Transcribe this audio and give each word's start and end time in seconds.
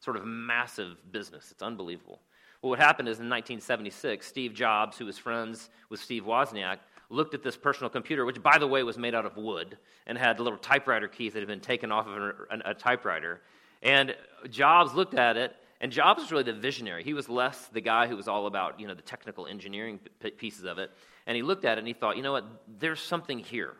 sort 0.00 0.16
of 0.16 0.24
massive 0.24 0.96
business. 1.12 1.50
It's 1.50 1.62
unbelievable. 1.62 2.20
Well, 2.62 2.70
what 2.70 2.78
happened 2.78 3.08
is 3.08 3.20
in 3.20 3.28
1976, 3.28 4.26
Steve 4.26 4.52
Jobs, 4.52 4.98
who 4.98 5.06
was 5.06 5.16
friends 5.16 5.70
with 5.88 6.00
Steve 6.00 6.24
Wozniak, 6.24 6.78
looked 7.08 7.34
at 7.34 7.42
this 7.42 7.56
personal 7.56 7.90
computer, 7.90 8.24
which, 8.24 8.42
by 8.42 8.58
the 8.58 8.66
way, 8.66 8.82
was 8.82 8.98
made 8.98 9.14
out 9.14 9.24
of 9.26 9.36
wood 9.36 9.78
and 10.06 10.16
had 10.16 10.38
little 10.40 10.58
typewriter 10.58 11.08
keys 11.08 11.32
that 11.32 11.40
had 11.40 11.48
been 11.48 11.60
taken 11.60 11.90
off 11.90 12.06
of 12.06 12.14
a, 12.14 12.70
a, 12.70 12.74
typewriter. 12.74 13.40
And 13.82 14.14
Jobs 14.48 14.94
looked 14.94 15.14
at 15.14 15.36
it, 15.36 15.56
and 15.80 15.90
Jobs 15.90 16.20
was 16.22 16.30
really 16.30 16.44
the 16.44 16.52
visionary. 16.52 17.02
He 17.02 17.14
was 17.14 17.28
less 17.28 17.68
the 17.72 17.80
guy 17.80 18.06
who 18.06 18.16
was 18.16 18.28
all 18.28 18.46
about 18.46 18.78
you 18.78 18.86
know 18.86 18.94
the 18.94 19.02
technical 19.02 19.46
engineering 19.46 19.98
p- 20.20 20.30
pieces 20.30 20.64
of 20.64 20.78
it. 20.78 20.90
And 21.26 21.36
he 21.36 21.42
looked 21.42 21.64
at 21.64 21.78
it 21.78 21.80
and 21.80 21.88
he 21.88 21.94
thought, 21.94 22.16
you 22.16 22.22
know 22.22 22.32
what? 22.32 22.44
There's 22.78 23.00
something 23.00 23.38
here. 23.38 23.74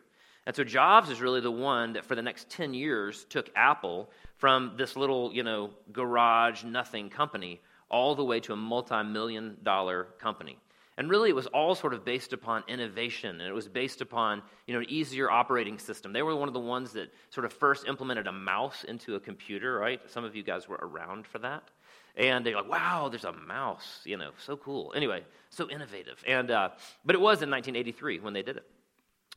And 0.45 0.55
so 0.55 0.63
Jobs 0.63 1.09
is 1.09 1.21
really 1.21 1.41
the 1.41 1.51
one 1.51 1.93
that 1.93 2.05
for 2.05 2.15
the 2.15 2.21
next 2.21 2.49
10 2.49 2.73
years 2.73 3.25
took 3.29 3.49
Apple 3.55 4.09
from 4.37 4.73
this 4.75 4.95
little, 4.95 5.31
you 5.33 5.43
know, 5.43 5.69
garage 5.91 6.63
nothing 6.63 7.09
company 7.09 7.61
all 7.89 8.15
the 8.15 8.23
way 8.23 8.39
to 8.39 8.53
a 8.53 8.55
multi-million 8.55 9.57
dollar 9.63 10.05
company. 10.19 10.57
And 10.97 11.09
really, 11.09 11.29
it 11.29 11.35
was 11.35 11.47
all 11.47 11.73
sort 11.73 11.93
of 11.93 12.03
based 12.03 12.33
upon 12.33 12.63
innovation, 12.67 13.39
and 13.39 13.49
it 13.49 13.53
was 13.53 13.67
based 13.67 14.01
upon 14.01 14.43
you 14.67 14.73
know 14.73 14.81
an 14.81 14.89
easier 14.89 15.31
operating 15.31 15.79
system. 15.79 16.11
They 16.11 16.21
were 16.21 16.35
one 16.35 16.47
of 16.47 16.53
the 16.53 16.59
ones 16.59 16.91
that 16.93 17.13
sort 17.29 17.45
of 17.45 17.53
first 17.53 17.87
implemented 17.87 18.27
a 18.27 18.31
mouse 18.31 18.83
into 18.83 19.15
a 19.15 19.19
computer, 19.19 19.79
right? 19.79 20.01
Some 20.07 20.25
of 20.25 20.35
you 20.35 20.43
guys 20.43 20.67
were 20.67 20.79
around 20.81 21.25
for 21.25 21.39
that, 21.39 21.63
and 22.17 22.45
they're 22.45 22.55
like, 22.55 22.69
"Wow, 22.69 23.07
there's 23.09 23.23
a 23.23 23.31
mouse!" 23.31 24.01
You 24.03 24.17
know, 24.17 24.31
so 24.37 24.57
cool. 24.57 24.91
Anyway, 24.95 25.23
so 25.49 25.69
innovative. 25.69 26.21
And 26.27 26.51
uh, 26.51 26.69
but 27.05 27.15
it 27.15 27.19
was 27.19 27.41
in 27.41 27.49
1983 27.49 28.19
when 28.19 28.33
they 28.33 28.43
did 28.43 28.57
it. 28.57 28.65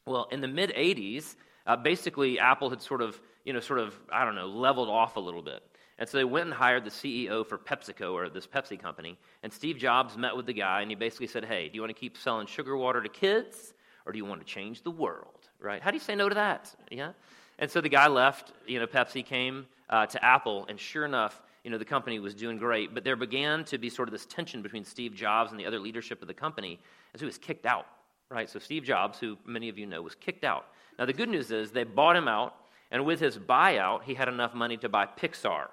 Well, 0.06 0.28
in 0.30 0.40
the 0.40 0.48
mid 0.48 0.70
80s, 0.70 1.36
uh, 1.66 1.76
basically 1.76 2.38
Apple 2.38 2.70
had 2.70 2.82
sort 2.82 3.02
of 3.02 3.20
you 3.44 3.52
know 3.52 3.60
sort 3.60 3.78
of 3.78 3.98
I 4.12 4.24
don't 4.24 4.34
know 4.34 4.46
leveled 4.46 4.88
off 4.88 5.16
a 5.16 5.20
little 5.20 5.42
bit. 5.42 5.62
And 5.98 6.08
so 6.08 6.18
they 6.18 6.24
went 6.24 6.46
and 6.46 6.54
hired 6.54 6.84
the 6.84 6.90
CEO 6.90 7.46
for 7.46 7.56
PepsiCo, 7.56 8.12
or 8.12 8.28
this 8.28 8.46
Pepsi 8.46 8.80
company. 8.80 9.16
And 9.42 9.52
Steve 9.52 9.78
Jobs 9.78 10.16
met 10.16 10.36
with 10.36 10.46
the 10.46 10.52
guy, 10.52 10.80
and 10.83 10.91
he 10.91 10.96
basically 10.96 11.28
said, 11.28 11.44
Hey, 11.44 11.69
do 11.69 11.77
you 11.77 11.80
want 11.80 11.94
to 11.94 11.98
keep 11.98 12.16
selling 12.16 12.46
sugar 12.46 12.77
water 12.77 13.00
to 13.00 13.08
kids, 13.08 13.74
or 14.05 14.12
do 14.12 14.19
you 14.19 14.24
want 14.24 14.41
to 14.41 14.46
change 14.46 14.83
the 14.83 14.91
world? 14.91 15.48
Right? 15.61 15.80
How 15.80 15.91
do 15.91 15.96
you 15.96 16.02
say 16.02 16.16
no 16.16 16.28
to 16.28 16.34
that? 16.34 16.74
Yeah? 16.91 17.12
And 17.58 17.70
so 17.70 17.80
the 17.80 17.89
guy 17.89 18.08
left, 18.08 18.52
you 18.66 18.80
know, 18.80 18.86
Pepsi 18.86 19.24
came 19.24 19.66
uh, 19.89 20.06
to 20.06 20.24
Apple, 20.24 20.66
and 20.68 20.80
sure 20.80 21.05
enough, 21.05 21.41
you 21.62 21.70
know, 21.70 21.78
the 21.78 21.84
company 21.84 22.18
was 22.18 22.34
doing 22.34 22.58
great. 22.58 22.92
But 22.92 23.05
there 23.05 23.16
began 23.16 23.64
to 23.66 23.78
be 23.78 23.89
sort 23.89 24.08
of 24.08 24.12
this 24.12 24.27
tension 24.27 24.62
between 24.62 24.84
Steve 24.84 25.14
Jobs 25.14 25.52
and 25.52 25.61
the 25.61 25.64
other 25.64 25.78
leadership 25.78 26.20
of 26.22 26.28
the 26.28 26.34
company, 26.34 26.80
and 27.12 27.20
so 27.20 27.24
he 27.24 27.27
was 27.27 27.39
kicked 27.39 27.66
out, 27.66 27.86
right? 28.30 28.48
So 28.48 28.58
Steve 28.58 28.84
Jobs, 28.84 29.19
who 29.19 29.39
many 29.47 29.69
of 29.69 29.78
you 29.78 29.86
know, 29.86 30.03
was 30.03 30.14
kicked 30.14 30.44
out. 30.44 30.67
Now, 30.98 31.06
the 31.06 31.12
good 31.12 31.28
news 31.28 31.50
is 31.50 31.70
they 31.70 31.84
bought 31.84 32.17
him 32.17 32.28
out, 32.28 32.55
and 32.91 33.05
with 33.05 33.20
his 33.20 33.39
buyout, 33.39 34.05
he 34.05 34.14
had 34.14 34.28
enough 34.28 34.55
money 34.55 34.77
to 34.78 34.89
buy 34.89 35.06
Pixar 35.06 35.69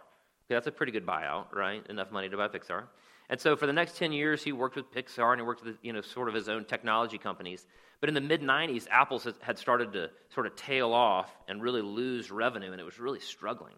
that's 0.55 0.67
a 0.67 0.71
pretty 0.71 0.91
good 0.91 1.05
buyout, 1.05 1.53
right? 1.53 1.85
Enough 1.89 2.11
money 2.11 2.29
to 2.29 2.37
buy 2.37 2.47
Pixar. 2.47 2.83
And 3.29 3.39
so 3.39 3.55
for 3.55 3.65
the 3.65 3.73
next 3.73 3.97
10 3.97 4.11
years, 4.11 4.43
he 4.43 4.51
worked 4.51 4.75
with 4.75 4.91
Pixar 4.91 5.31
and 5.31 5.39
he 5.39 5.45
worked 5.45 5.63
with, 5.63 5.77
you 5.81 5.93
know, 5.93 6.01
sort 6.01 6.27
of 6.27 6.33
his 6.33 6.49
own 6.49 6.65
technology 6.65 7.17
companies. 7.17 7.65
But 8.01 8.09
in 8.09 8.15
the 8.15 8.21
mid 8.21 8.41
90s, 8.41 8.87
Apple 8.89 9.21
had 9.41 9.57
started 9.57 9.93
to 9.93 10.09
sort 10.33 10.47
of 10.47 10.55
tail 10.55 10.91
off 10.91 11.31
and 11.47 11.61
really 11.61 11.81
lose 11.81 12.31
revenue, 12.31 12.71
and 12.71 12.81
it 12.81 12.83
was 12.83 12.99
really 12.99 13.19
struggling. 13.19 13.75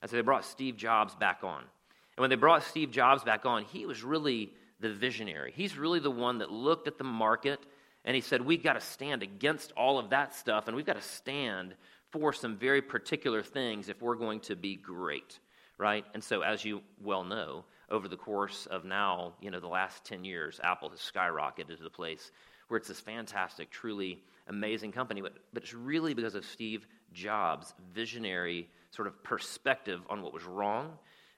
And 0.00 0.10
so 0.10 0.16
they 0.16 0.22
brought 0.22 0.44
Steve 0.44 0.76
Jobs 0.76 1.14
back 1.14 1.40
on. 1.42 1.60
And 1.60 2.22
when 2.22 2.30
they 2.30 2.36
brought 2.36 2.62
Steve 2.62 2.90
Jobs 2.90 3.24
back 3.24 3.46
on, 3.46 3.64
he 3.64 3.86
was 3.86 4.04
really 4.04 4.52
the 4.80 4.92
visionary. 4.92 5.52
He's 5.56 5.76
really 5.76 5.98
the 5.98 6.10
one 6.10 6.38
that 6.38 6.52
looked 6.52 6.86
at 6.86 6.98
the 6.98 7.04
market 7.04 7.58
and 8.04 8.14
he 8.14 8.20
said, 8.20 8.42
We've 8.42 8.62
got 8.62 8.74
to 8.74 8.80
stand 8.80 9.22
against 9.22 9.72
all 9.72 9.98
of 9.98 10.10
that 10.10 10.34
stuff, 10.34 10.66
and 10.66 10.76
we've 10.76 10.86
got 10.86 10.96
to 10.96 11.02
stand 11.02 11.74
for 12.10 12.32
some 12.32 12.56
very 12.56 12.80
particular 12.82 13.42
things 13.42 13.88
if 13.88 14.00
we're 14.00 14.14
going 14.14 14.40
to 14.40 14.56
be 14.56 14.76
great 14.76 15.38
right? 15.78 16.04
And 16.14 16.22
so, 16.22 16.42
as 16.42 16.64
you 16.64 16.82
well 17.02 17.24
know, 17.24 17.64
over 17.90 18.08
the 18.08 18.16
course 18.16 18.66
of 18.66 18.84
now, 18.84 19.34
you 19.40 19.50
know, 19.50 19.60
the 19.60 19.66
last 19.66 20.04
10 20.04 20.24
years, 20.24 20.60
Apple 20.62 20.88
has 20.90 20.98
skyrocketed 20.98 21.76
to 21.76 21.82
the 21.82 21.90
place 21.90 22.30
where 22.68 22.78
it's 22.78 22.88
this 22.88 23.00
fantastic, 23.00 23.70
truly 23.70 24.22
amazing 24.48 24.92
company. 24.92 25.20
But, 25.20 25.34
but 25.52 25.62
it's 25.62 25.74
really 25.74 26.14
because 26.14 26.34
of 26.34 26.44
Steve 26.44 26.86
Jobs' 27.12 27.74
visionary 27.92 28.68
sort 28.90 29.08
of 29.08 29.22
perspective 29.22 30.00
on 30.08 30.22
what 30.22 30.32
was 30.32 30.44
wrong 30.44 30.92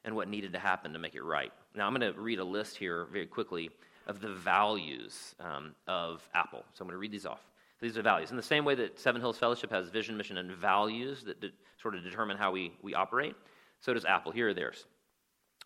and 0.04 0.14
what 0.14 0.28
needed 0.28 0.52
to 0.52 0.58
happen 0.58 0.92
to 0.92 0.98
make 0.98 1.14
it 1.14 1.22
right. 1.22 1.52
Now, 1.74 1.86
I'm 1.86 1.94
going 1.94 2.12
to 2.12 2.18
read 2.18 2.38
a 2.38 2.44
list 2.44 2.76
here 2.76 3.06
very 3.10 3.26
quickly 3.26 3.70
of 4.06 4.20
the 4.20 4.28
values 4.28 5.34
um, 5.40 5.74
of 5.86 6.28
Apple. 6.34 6.64
So 6.74 6.82
I'm 6.82 6.88
going 6.88 6.94
to 6.94 6.98
read 6.98 7.12
these 7.12 7.26
off. 7.26 7.40
These 7.80 7.98
are 7.98 8.02
values. 8.02 8.30
In 8.30 8.36
the 8.36 8.42
same 8.42 8.64
way 8.64 8.74
that 8.76 8.98
Seven 8.98 9.20
Hills 9.20 9.36
Fellowship 9.36 9.70
has 9.70 9.88
vision, 9.88 10.16
mission, 10.16 10.38
and 10.38 10.50
values 10.50 11.24
that 11.24 11.40
de- 11.40 11.52
sort 11.80 11.94
of 11.94 12.02
determine 12.02 12.36
how 12.36 12.50
we, 12.50 12.72
we 12.82 12.94
operate, 12.94 13.34
so 13.80 13.92
does 13.92 14.04
Apple. 14.04 14.32
Here 14.32 14.48
are 14.48 14.54
theirs. 14.54 14.86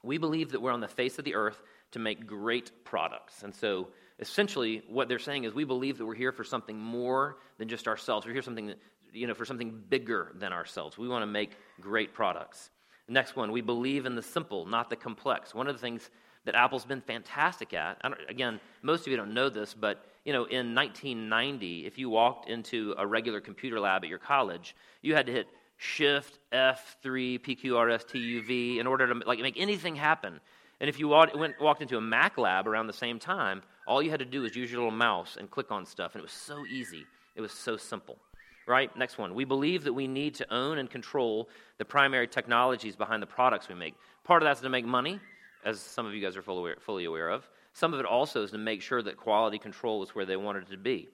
We 0.03 0.19
believe 0.19 0.53
that 0.53 0.61
we're 0.61 0.73
on 0.73 0.81
the 0.81 0.89
face 0.89 1.19
of 1.19 1.25
the 1.25 1.34
earth 1.34 1.62
to 1.93 1.99
make 1.99 2.27
great 2.27 2.84
products. 2.84 3.43
And 3.43 3.55
so 3.55 3.89
essentially 4.19 4.83
what 4.89 5.09
they're 5.09 5.19
saying 5.19 5.45
is 5.45 5.55
we 5.55 5.65
believe 5.65 5.99
that 5.99 6.07
we're 6.07 6.15
here 6.15 6.33
for 6.33 6.45
something 6.45 6.78
more 6.78 7.37
than 7.59 7.69
just 7.69 7.87
ourselves. 7.87 8.27
We're 8.27 8.33
here 8.33 8.43
something 8.43 8.69
that, 8.69 8.78
you 9.12 9.27
know, 9.27 9.34
for 9.34 9.45
something 9.45 9.83
bigger 9.89 10.33
than 10.34 10.53
ourselves. 10.53 10.99
We 10.99 11.09
want 11.09 11.22
to 11.22 11.27
make 11.27 11.53
great 11.81 12.15
products. 12.15 12.71
next 13.09 13.37
one, 13.37 13.53
we 13.53 13.61
believe 13.61 14.07
in 14.07 14.15
the 14.15 14.22
simple, 14.22 14.67
not 14.67 14.89
the 14.89 14.97
complex. 14.97 15.55
One 15.55 15.69
of 15.69 15.75
the 15.75 15.81
things 15.81 16.11
that 16.45 16.55
Apple's 16.55 16.84
been 16.84 17.01
fantastic 17.01 17.75
at. 17.75 18.01
again, 18.28 18.61
most 18.83 19.03
of 19.03 19.09
you 19.09 19.17
don't 19.17 19.34
know 19.34 19.49
this, 19.49 19.75
but 19.75 20.05
you 20.25 20.33
know, 20.33 20.45
in 20.45 20.75
1990, 20.75 21.87
if 21.87 21.99
you 21.99 22.11
walked 22.11 22.49
into 22.49 22.95
a 22.99 23.06
regular 23.06 23.41
computer 23.41 23.81
lab 23.81 24.05
at 24.05 24.09
your 24.09 24.19
college, 24.19 24.75
you 25.03 25.15
had 25.15 25.27
to 25.27 25.33
hit 25.33 25.49
Shift 25.77 26.39
F3 26.53 27.41
PQRSTUV 27.41 28.78
in 28.78 28.87
order 28.87 29.12
to 29.12 29.27
like 29.27 29.39
make 29.41 29.59
anything 29.59 29.97
happen. 29.97 30.41
And 30.81 30.89
if 30.89 30.99
you 30.99 31.09
went, 31.09 31.61
walked 31.61 31.83
into 31.83 31.97
a 31.97 32.01
Mac 32.01 32.39
lab 32.39 32.67
around 32.67 32.87
the 32.87 32.93
same 32.93 33.19
time, 33.19 33.62
all 33.87 34.03
you 34.03 34.11
had 34.11 34.19
to 34.21 34.27
do 34.27 34.43
was 34.43 34.55
use 34.55 34.71
your 34.71 34.81
little 34.81 34.97
mouse 34.97 35.37
and 35.39 35.51
click 35.51 35.71
on 35.71 35.84
stuff, 35.84 36.15
and 36.15 36.21
it 36.21 36.22
was 36.22 36.33
so 36.33 36.65
easy. 36.67 37.07
It 37.34 37.41
was 37.41 37.53
so 37.53 37.77
simple. 37.77 38.19
Right? 38.67 38.95
Next 38.97 39.19
one. 39.19 39.34
We 39.34 39.45
believe 39.45 39.84
that 39.84 39.93
we 39.93 40.07
need 40.07 40.34
to 40.37 40.55
own 40.55 40.78
and 40.78 40.89
control 40.89 41.49
the 41.78 41.84
primary 41.84 42.28
technologies 42.28 42.95
behind 42.95 43.22
the 43.22 43.27
products 43.27 43.69
we 43.69 43.75
make. 43.75 43.95
Part 44.22 44.43
of 44.43 44.47
that's 44.47 44.61
to 44.61 44.69
make 44.69 44.84
money, 44.84 45.19
as 45.65 45.81
some 45.81 46.06
of 46.06 46.15
you 46.15 46.21
guys 46.21 46.37
are 46.37 46.43
fully 46.43 46.60
aware, 46.60 46.76
fully 46.81 47.04
aware 47.04 47.28
of. 47.28 47.48
Some 47.72 47.94
of 47.94 48.00
it 48.00 48.06
also 48.06 48.43
is 48.43 48.50
to 48.50 48.59
make 48.59 48.82
sure 48.82 49.03
that 49.03 49.16
quality 49.16 49.59
control 49.59 50.03
is 50.03 50.10
where 50.10 50.26
they 50.26 50.37
want 50.37 50.59
it 50.59 50.71
to 50.71 50.76
be. 50.76 51.09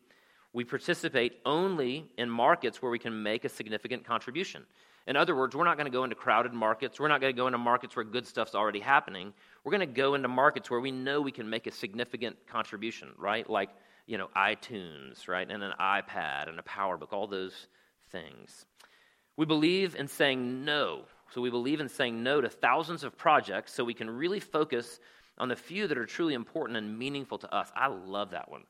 We 0.53 0.65
participate 0.65 1.39
only 1.45 2.07
in 2.17 2.31
markets 2.31 2.81
where 2.81 2.91
we 2.91 2.99
can 2.99 3.23
make 3.23 3.45
a 3.45 3.49
significant 3.49 4.05
contribution. 4.05 4.65
In 5.07 5.17
other 5.17 5.37
words, 5.37 5.55
we're 5.55 5.65
not 5.65 5.77
going 5.77 5.87
to 5.87 5.93
go 5.93 6.03
into 6.03 6.17
crowded 6.17 6.53
markets. 6.53 6.99
We're 6.99 7.09
not 7.09 7.21
going 7.21 7.33
to 7.33 7.37
go 7.37 7.47
into 7.47 7.59
markets 7.59 7.95
where 7.95 8.05
good 8.05 8.27
stuff's 8.27 8.55
already 8.55 8.81
happening. 8.81 9.33
We're 9.63 9.73
going 9.73 9.87
to 9.89 9.95
go 9.95 10.15
into 10.15 10.29
markets 10.29 10.71
where 10.71 10.81
we 10.81 10.91
know 10.91 11.21
we 11.21 11.31
can 11.31 11.49
make 11.49 11.67
a 11.67 11.71
significant 11.71 12.37
contribution, 12.47 13.11
right? 13.19 13.49
Like, 13.49 13.71
you 14.07 14.19
know, 14.19 14.29
iTunes, 14.37 15.29
right? 15.29 15.49
And 15.49 15.63
an 15.63 15.75
iPad 15.79 16.49
and 16.49 16.59
a 16.59 16.63
PowerBook, 16.63 17.13
all 17.13 17.27
those 17.27 17.69
things. 18.11 18.67
We 19.37 19.47
believe 19.47 19.95
in 19.95 20.09
saying 20.09 20.65
no. 20.65 21.03
So 21.33 21.41
we 21.41 21.51
believe 21.51 21.81
in 21.81 21.89
saying 21.89 22.23
no 22.23 22.41
to 22.41 22.49
thousands 22.49 23.05
of 23.05 23.17
projects 23.17 23.73
so 23.73 23.85
we 23.85 23.95
can 23.95 24.09
really 24.09 24.41
focus 24.41 25.01
on 25.39 25.49
the 25.49 25.57
few 25.57 25.87
that 25.87 25.99
are 25.99 26.07
truly 26.07 26.35
important 26.35 26.77
and 26.77 26.99
meaningful 26.99 27.39
to 27.39 27.55
us. 27.55 27.71
I 27.75 27.89
love 27.89 28.31
that 28.31 28.51
one. 28.51 28.63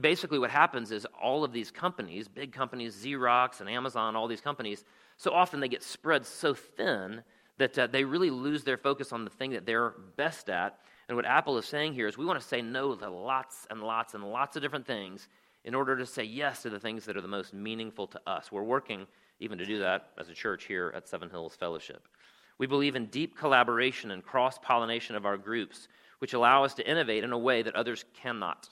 Basically 0.00 0.38
what 0.38 0.50
happens 0.50 0.90
is 0.90 1.06
all 1.20 1.44
of 1.44 1.52
these 1.52 1.70
companies 1.70 2.26
big 2.26 2.52
companies 2.52 2.96
xerox 3.04 3.60
and 3.60 3.68
amazon 3.68 4.16
all 4.16 4.26
these 4.26 4.40
companies 4.40 4.82
so 5.18 5.30
often 5.30 5.60
they 5.60 5.68
get 5.68 5.82
spread 5.82 6.24
so 6.24 6.54
thin 6.54 7.22
that 7.58 7.78
uh, 7.78 7.86
they 7.86 8.04
really 8.04 8.30
lose 8.30 8.64
their 8.64 8.78
focus 8.78 9.12
on 9.12 9.24
the 9.24 9.30
thing 9.30 9.50
that 9.50 9.66
they're 9.66 9.94
best 10.16 10.48
at. 10.48 10.78
And 11.08 11.16
what 11.16 11.26
apple 11.26 11.58
is 11.58 11.66
saying 11.66 11.92
here 11.92 12.06
is 12.06 12.16
we 12.16 12.24
want 12.24 12.40
to 12.40 12.46
say 12.46 12.62
no 12.62 12.94
to 12.94 13.10
lots 13.10 13.66
and 13.68 13.82
lots 13.82 14.14
and 14.14 14.24
lots 14.24 14.56
of 14.56 14.62
different 14.62 14.86
things 14.86 15.28
in 15.64 15.74
order 15.74 15.96
to 15.96 16.06
say 16.06 16.22
yes 16.22 16.62
to 16.62 16.70
the 16.70 16.78
things 16.78 17.04
that 17.04 17.16
are 17.16 17.20
the 17.20 17.28
most 17.28 17.52
meaningful 17.52 18.06
to 18.06 18.20
us. 18.26 18.50
We're 18.50 18.62
working 18.62 19.06
even 19.40 19.58
to 19.58 19.66
do 19.66 19.78
that 19.78 20.10
as 20.18 20.28
a 20.28 20.34
church 20.34 20.64
here 20.64 20.92
at 20.94 21.08
seven 21.08 21.30
hills 21.30 21.54
fellowship 21.54 22.06
we 22.58 22.66
believe 22.66 22.96
in 22.96 23.06
deep 23.06 23.36
collaboration 23.36 24.10
and 24.10 24.24
cross 24.24 24.58
pollination 24.58 25.16
of 25.16 25.26
our 25.26 25.36
groups 25.36 25.88
which 26.18 26.34
allow 26.34 26.64
us 26.64 26.74
to 26.74 26.90
innovate 26.90 27.24
in 27.24 27.32
a 27.32 27.38
way 27.38 27.62
that 27.62 27.74
others 27.74 28.04
cannot 28.14 28.68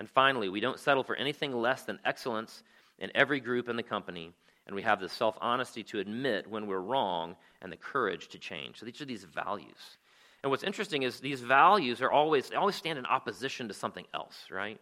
and 0.00 0.08
finally, 0.08 0.48
we 0.48 0.60
don't 0.60 0.80
settle 0.80 1.04
for 1.04 1.14
anything 1.14 1.52
less 1.52 1.82
than 1.82 1.98
excellence 2.06 2.62
in 3.00 3.12
every 3.14 3.38
group 3.38 3.68
in 3.68 3.76
the 3.76 3.82
company, 3.82 4.32
and 4.66 4.74
we 4.74 4.80
have 4.80 4.98
the 4.98 5.10
self 5.10 5.36
honesty 5.42 5.82
to 5.84 5.98
admit 5.98 6.48
when 6.48 6.66
we're 6.66 6.80
wrong 6.80 7.36
and 7.60 7.70
the 7.70 7.76
courage 7.76 8.28
to 8.28 8.38
change. 8.38 8.78
So 8.78 8.86
these 8.86 8.98
are 9.02 9.04
these 9.04 9.24
values. 9.24 9.98
And 10.42 10.50
what's 10.50 10.64
interesting 10.64 11.02
is 11.02 11.20
these 11.20 11.42
values 11.42 12.00
are 12.00 12.10
always 12.10 12.50
always 12.50 12.76
stand 12.76 12.98
in 12.98 13.04
opposition 13.04 13.68
to 13.68 13.74
something 13.74 14.06
else, 14.14 14.46
right? 14.50 14.80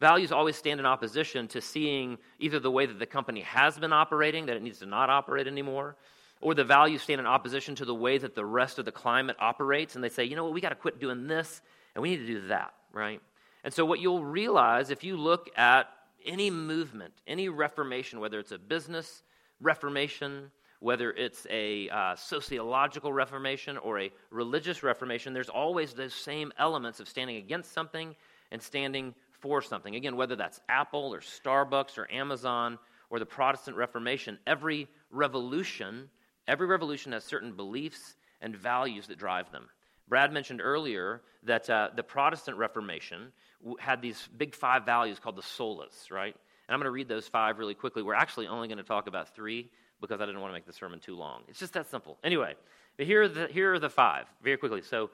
Values 0.00 0.32
always 0.32 0.56
stand 0.56 0.80
in 0.80 0.86
opposition 0.86 1.46
to 1.48 1.60
seeing 1.60 2.16
either 2.38 2.58
the 2.58 2.70
way 2.70 2.86
that 2.86 2.98
the 2.98 3.06
company 3.06 3.42
has 3.42 3.78
been 3.78 3.92
operating, 3.92 4.46
that 4.46 4.56
it 4.56 4.62
needs 4.62 4.78
to 4.78 4.86
not 4.86 5.10
operate 5.10 5.46
anymore, 5.46 5.94
or 6.40 6.54
the 6.54 6.64
values 6.64 7.02
stand 7.02 7.20
in 7.20 7.26
opposition 7.26 7.74
to 7.74 7.84
the 7.84 7.94
way 7.94 8.16
that 8.16 8.34
the 8.34 8.44
rest 8.44 8.78
of 8.78 8.86
the 8.86 8.92
climate 8.92 9.36
operates, 9.38 9.94
and 9.94 10.02
they 10.02 10.08
say, 10.08 10.24
you 10.24 10.36
know 10.36 10.44
what, 10.44 10.54
we 10.54 10.60
got 10.60 10.70
to 10.70 10.74
quit 10.74 10.98
doing 10.98 11.26
this, 11.26 11.60
and 11.94 12.00
we 12.00 12.10
need 12.10 12.16
to 12.16 12.26
do 12.26 12.48
that, 12.48 12.72
right? 12.94 13.20
And 13.62 13.74
so, 13.74 13.84
what 13.84 14.00
you'll 14.00 14.24
realize 14.24 14.88
if 14.88 15.04
you 15.04 15.18
look 15.18 15.50
at 15.54 15.88
any 16.24 16.50
movement, 16.50 17.12
any 17.26 17.50
reformation, 17.50 18.20
whether 18.20 18.38
it's 18.38 18.52
a 18.52 18.58
business 18.58 19.22
reformation, 19.60 20.50
whether 20.80 21.10
it's 21.12 21.46
a 21.50 21.90
uh, 21.90 22.16
sociological 22.16 23.12
reformation 23.12 23.76
or 23.76 24.00
a 24.00 24.10
religious 24.30 24.82
reformation, 24.82 25.34
there's 25.34 25.50
always 25.50 25.92
those 25.92 26.14
same 26.14 26.52
elements 26.58 27.00
of 27.00 27.08
standing 27.08 27.36
against 27.36 27.72
something 27.72 28.16
and 28.50 28.62
standing 28.62 29.14
for 29.40 29.62
something. 29.62 29.94
Again, 29.94 30.16
whether 30.16 30.36
that's 30.36 30.60
Apple 30.68 31.14
or 31.14 31.20
Starbucks 31.20 31.98
or 31.98 32.10
Amazon 32.10 32.78
or 33.10 33.18
the 33.18 33.26
Protestant 33.26 33.76
Reformation, 33.76 34.38
every 34.46 34.88
revolution, 35.10 36.08
every 36.46 36.66
revolution 36.66 37.12
has 37.12 37.24
certain 37.24 37.52
beliefs 37.52 38.16
and 38.40 38.56
values 38.56 39.06
that 39.08 39.18
drive 39.18 39.50
them. 39.52 39.68
Brad 40.08 40.32
mentioned 40.32 40.60
earlier 40.60 41.22
that 41.44 41.70
uh, 41.70 41.88
the 41.94 42.02
Protestant 42.02 42.56
Reformation 42.56 43.32
had 43.78 44.02
these 44.02 44.28
big 44.36 44.54
five 44.54 44.84
values 44.84 45.18
called 45.18 45.36
the 45.36 45.42
solas, 45.42 46.10
right? 46.10 46.34
And 46.34 46.74
I'm 46.74 46.78
going 46.78 46.86
to 46.86 46.90
read 46.90 47.08
those 47.08 47.28
five 47.28 47.58
really 47.58 47.74
quickly. 47.74 48.02
We're 48.02 48.14
actually 48.14 48.46
only 48.46 48.68
going 48.68 48.78
to 48.78 48.84
talk 48.84 49.06
about 49.06 49.34
three 49.34 49.70
because 50.00 50.20
I 50.20 50.26
didn't 50.26 50.40
want 50.40 50.50
to 50.50 50.54
make 50.54 50.66
the 50.66 50.72
sermon 50.72 50.98
too 50.98 51.14
long. 51.16 51.42
It's 51.48 51.58
just 51.58 51.74
that 51.74 51.88
simple. 51.90 52.18
Anyway, 52.24 52.54
but 52.96 53.06
here 53.06 53.22
are 53.22 53.28
the, 53.28 53.46
here 53.48 53.74
are 53.74 53.78
the 53.78 53.90
five 53.90 54.26
very 54.42 54.56
quickly. 54.56 54.82
So 54.82 55.10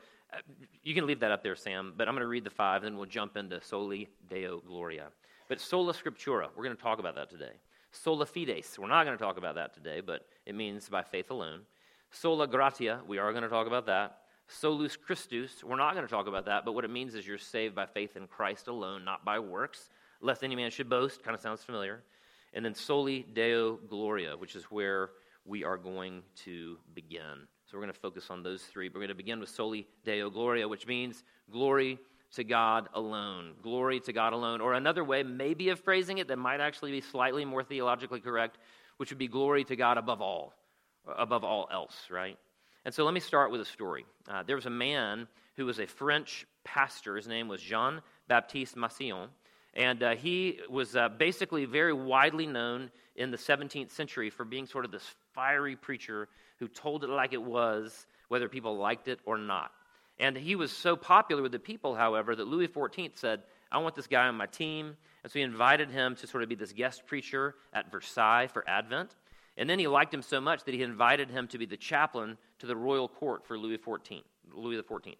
you 0.82 0.94
can 0.94 1.06
leave 1.06 1.20
that 1.20 1.31
up 1.31 1.43
there, 1.43 1.56
Sam, 1.56 1.94
but 1.96 2.08
I'm 2.08 2.14
going 2.14 2.23
to 2.23 2.28
read 2.28 2.44
the 2.44 2.50
five, 2.50 2.82
then 2.82 2.96
we'll 2.96 3.06
jump 3.06 3.37
into 3.37 3.61
Soli 3.61 4.08
Deo 4.28 4.61
Gloria. 4.67 5.08
But 5.49 5.61
sola 5.61 5.93
scriptura, 5.93 6.49
we're 6.56 6.64
going 6.64 6.76
to 6.76 6.82
talk 6.82 6.99
about 6.99 7.14
that 7.14 7.31
today. 7.31 7.52
Sola 7.93 8.26
fides, 8.26 8.78
we're 8.78 8.88
not 8.88 9.05
going 9.05 9.17
to 9.17 9.23
talk 9.23 9.38
about 9.38 9.55
that 9.55 9.73
today, 9.73 10.00
but 10.00 10.26
it 10.44 10.55
means 10.55 10.88
by 10.88 11.02
faith 11.02 11.31
alone. 11.31 11.61
Sola 12.11 12.46
gratia, 12.46 13.00
we 13.06 13.19
are 13.19 13.31
going 13.32 13.43
to 13.43 13.49
talk 13.49 13.67
about 13.67 13.87
that. 13.87 14.19
Solus 14.49 14.96
Christus, 14.96 15.64
we're 15.64 15.76
not 15.76 15.94
going 15.94 16.06
to 16.06 16.11
talk 16.11 16.29
about 16.29 16.44
that, 16.46 16.64
but 16.64 16.72
what 16.72 16.84
it 16.84 16.90
means 16.90 17.14
is 17.14 17.26
you're 17.26 17.38
saved 17.38 17.75
by 17.75 17.87
faith 17.87 18.17
in 18.17 18.26
Christ 18.26 18.69
alone, 18.69 19.05
not 19.05 19.25
by 19.25 19.38
works, 19.38 19.90
lest 20.20 20.44
any 20.44 20.55
man 20.55 20.70
should 20.70 20.88
boast. 20.88 21.22
Kind 21.22 21.34
of 21.34 21.40
sounds 21.40 21.64
familiar. 21.64 22.02
And 22.55 22.64
then 22.64 22.75
Soli 22.75 23.26
Deo 23.34 23.76
Gloria, 23.88 24.37
which 24.37 24.55
is 24.55 24.64
where 24.64 25.11
we 25.44 25.64
are 25.64 25.76
going 25.76 26.22
to 26.44 26.79
begin. 26.94 27.49
So 27.67 27.77
we're 27.77 27.83
going 27.83 27.95
to 27.95 27.99
focus 28.01 28.31
on 28.31 28.45
those 28.45 28.63
three. 28.63 28.89
We're 28.89 29.01
going 29.01 29.09
to 29.09 29.15
begin 29.15 29.41
with 29.41 29.49
Soli 29.49 29.89
Deo 30.05 30.31
Gloria, 30.31 30.69
which 30.69 30.87
means 30.87 31.25
glory 31.51 31.99
to 32.35 32.45
God 32.45 32.89
alone. 32.95 33.55
Glory 33.61 33.99
to 34.01 34.13
God 34.13 34.33
alone. 34.33 34.61
Or 34.61 34.75
another 34.75 35.03
way, 35.03 35.25
maybe 35.25 35.71
of 35.71 35.81
phrasing 35.81 36.19
it 36.19 36.29
that 36.29 36.37
might 36.37 36.61
actually 36.61 36.93
be 36.93 37.01
slightly 37.01 37.45
more 37.45 37.65
theologically 37.65 38.21
correct, 38.21 38.59
which 38.99 39.11
would 39.11 39.19
be 39.19 39.27
glory 39.27 39.65
to 39.65 39.75
God 39.75 39.99
above 39.99 40.23
all, 40.23 40.55
above 41.19 41.43
all 41.43 41.69
else, 41.73 41.97
right? 42.09 42.39
And 42.85 42.95
so 42.95 43.05
let 43.05 43.15
me 43.15 43.21
start 43.21 43.51
with 43.51 43.61
a 43.61 43.65
story. 43.65 44.07
Uh, 44.29 44.45
there 44.45 44.55
was 44.55 44.67
a 44.67 44.71
man 44.71 45.27
who 45.57 45.67
was 45.67 45.81
a 45.81 45.87
French 45.87 46.47
pastor. 46.63 47.17
His 47.17 47.27
name 47.27 47.49
was 47.49 47.61
Jean 47.61 48.01
Baptiste 48.29 48.77
Massillon. 48.77 49.31
And 49.76 50.02
uh, 50.02 50.17
he 50.17 50.58
was 50.70 50.96
uh, 50.96 51.11
basically 51.11 51.67
very 51.67 51.93
widely 51.93 52.46
known 52.46 52.90
in 53.14 53.31
the 53.31 53.37
17th 53.37 53.90
century 53.90 54.31
for 54.31 54.44
being 54.44 54.67
sort 54.67 54.87
of 54.87 54.90
this 54.90 55.14
fiery 55.34 55.76
preacher 55.76 56.28
who 56.58 56.67
told 56.67 57.05
it 57.05 57.11
like 57.11 57.34
it 57.34 57.43
was, 57.43 58.06
whether 58.28 58.49
people 58.49 58.78
liked 58.78 59.06
it 59.06 59.20
or 59.26 59.37
not. 59.37 59.70
And 60.19 60.34
he 60.34 60.56
was 60.56 60.73
so 60.73 60.96
popular 60.96 61.43
with 61.43 61.52
the 61.52 61.58
people, 61.58 61.94
however, 61.94 62.34
that 62.34 62.49
Louis 62.49 62.69
XIV 62.69 63.11
said, 63.19 63.43
I 63.70 63.76
want 63.78 63.94
this 63.94 64.06
guy 64.06 64.26
on 64.26 64.34
my 64.34 64.46
team. 64.46 64.96
And 65.23 65.31
so 65.31 65.38
he 65.38 65.43
invited 65.43 65.90
him 65.90 66.17
to 66.17 66.26
sort 66.26 66.43
of 66.43 66.49
be 66.49 66.55
this 66.55 66.72
guest 66.72 67.06
preacher 67.06 67.55
at 67.75 67.93
Versailles 67.93 68.46
for 68.46 68.67
Advent. 68.67 69.14
And 69.58 69.69
then 69.69 69.79
he 69.79 69.88
liked 69.88 70.12
him 70.12 70.22
so 70.22 70.40
much 70.40 70.64
that 70.64 70.75
he 70.75 70.82
invited 70.82 71.31
him 71.31 71.49
to 71.49 71.58
be 71.58 71.67
the 71.67 71.76
chaplain 71.76 72.38
to 72.61 72.67
the 72.67 72.76
royal 72.76 73.08
court 73.08 73.46
for 73.46 73.58
Louis 73.58 73.76
XIV. 73.76 74.22
Louis 74.55 74.81
XIV. 74.81 75.17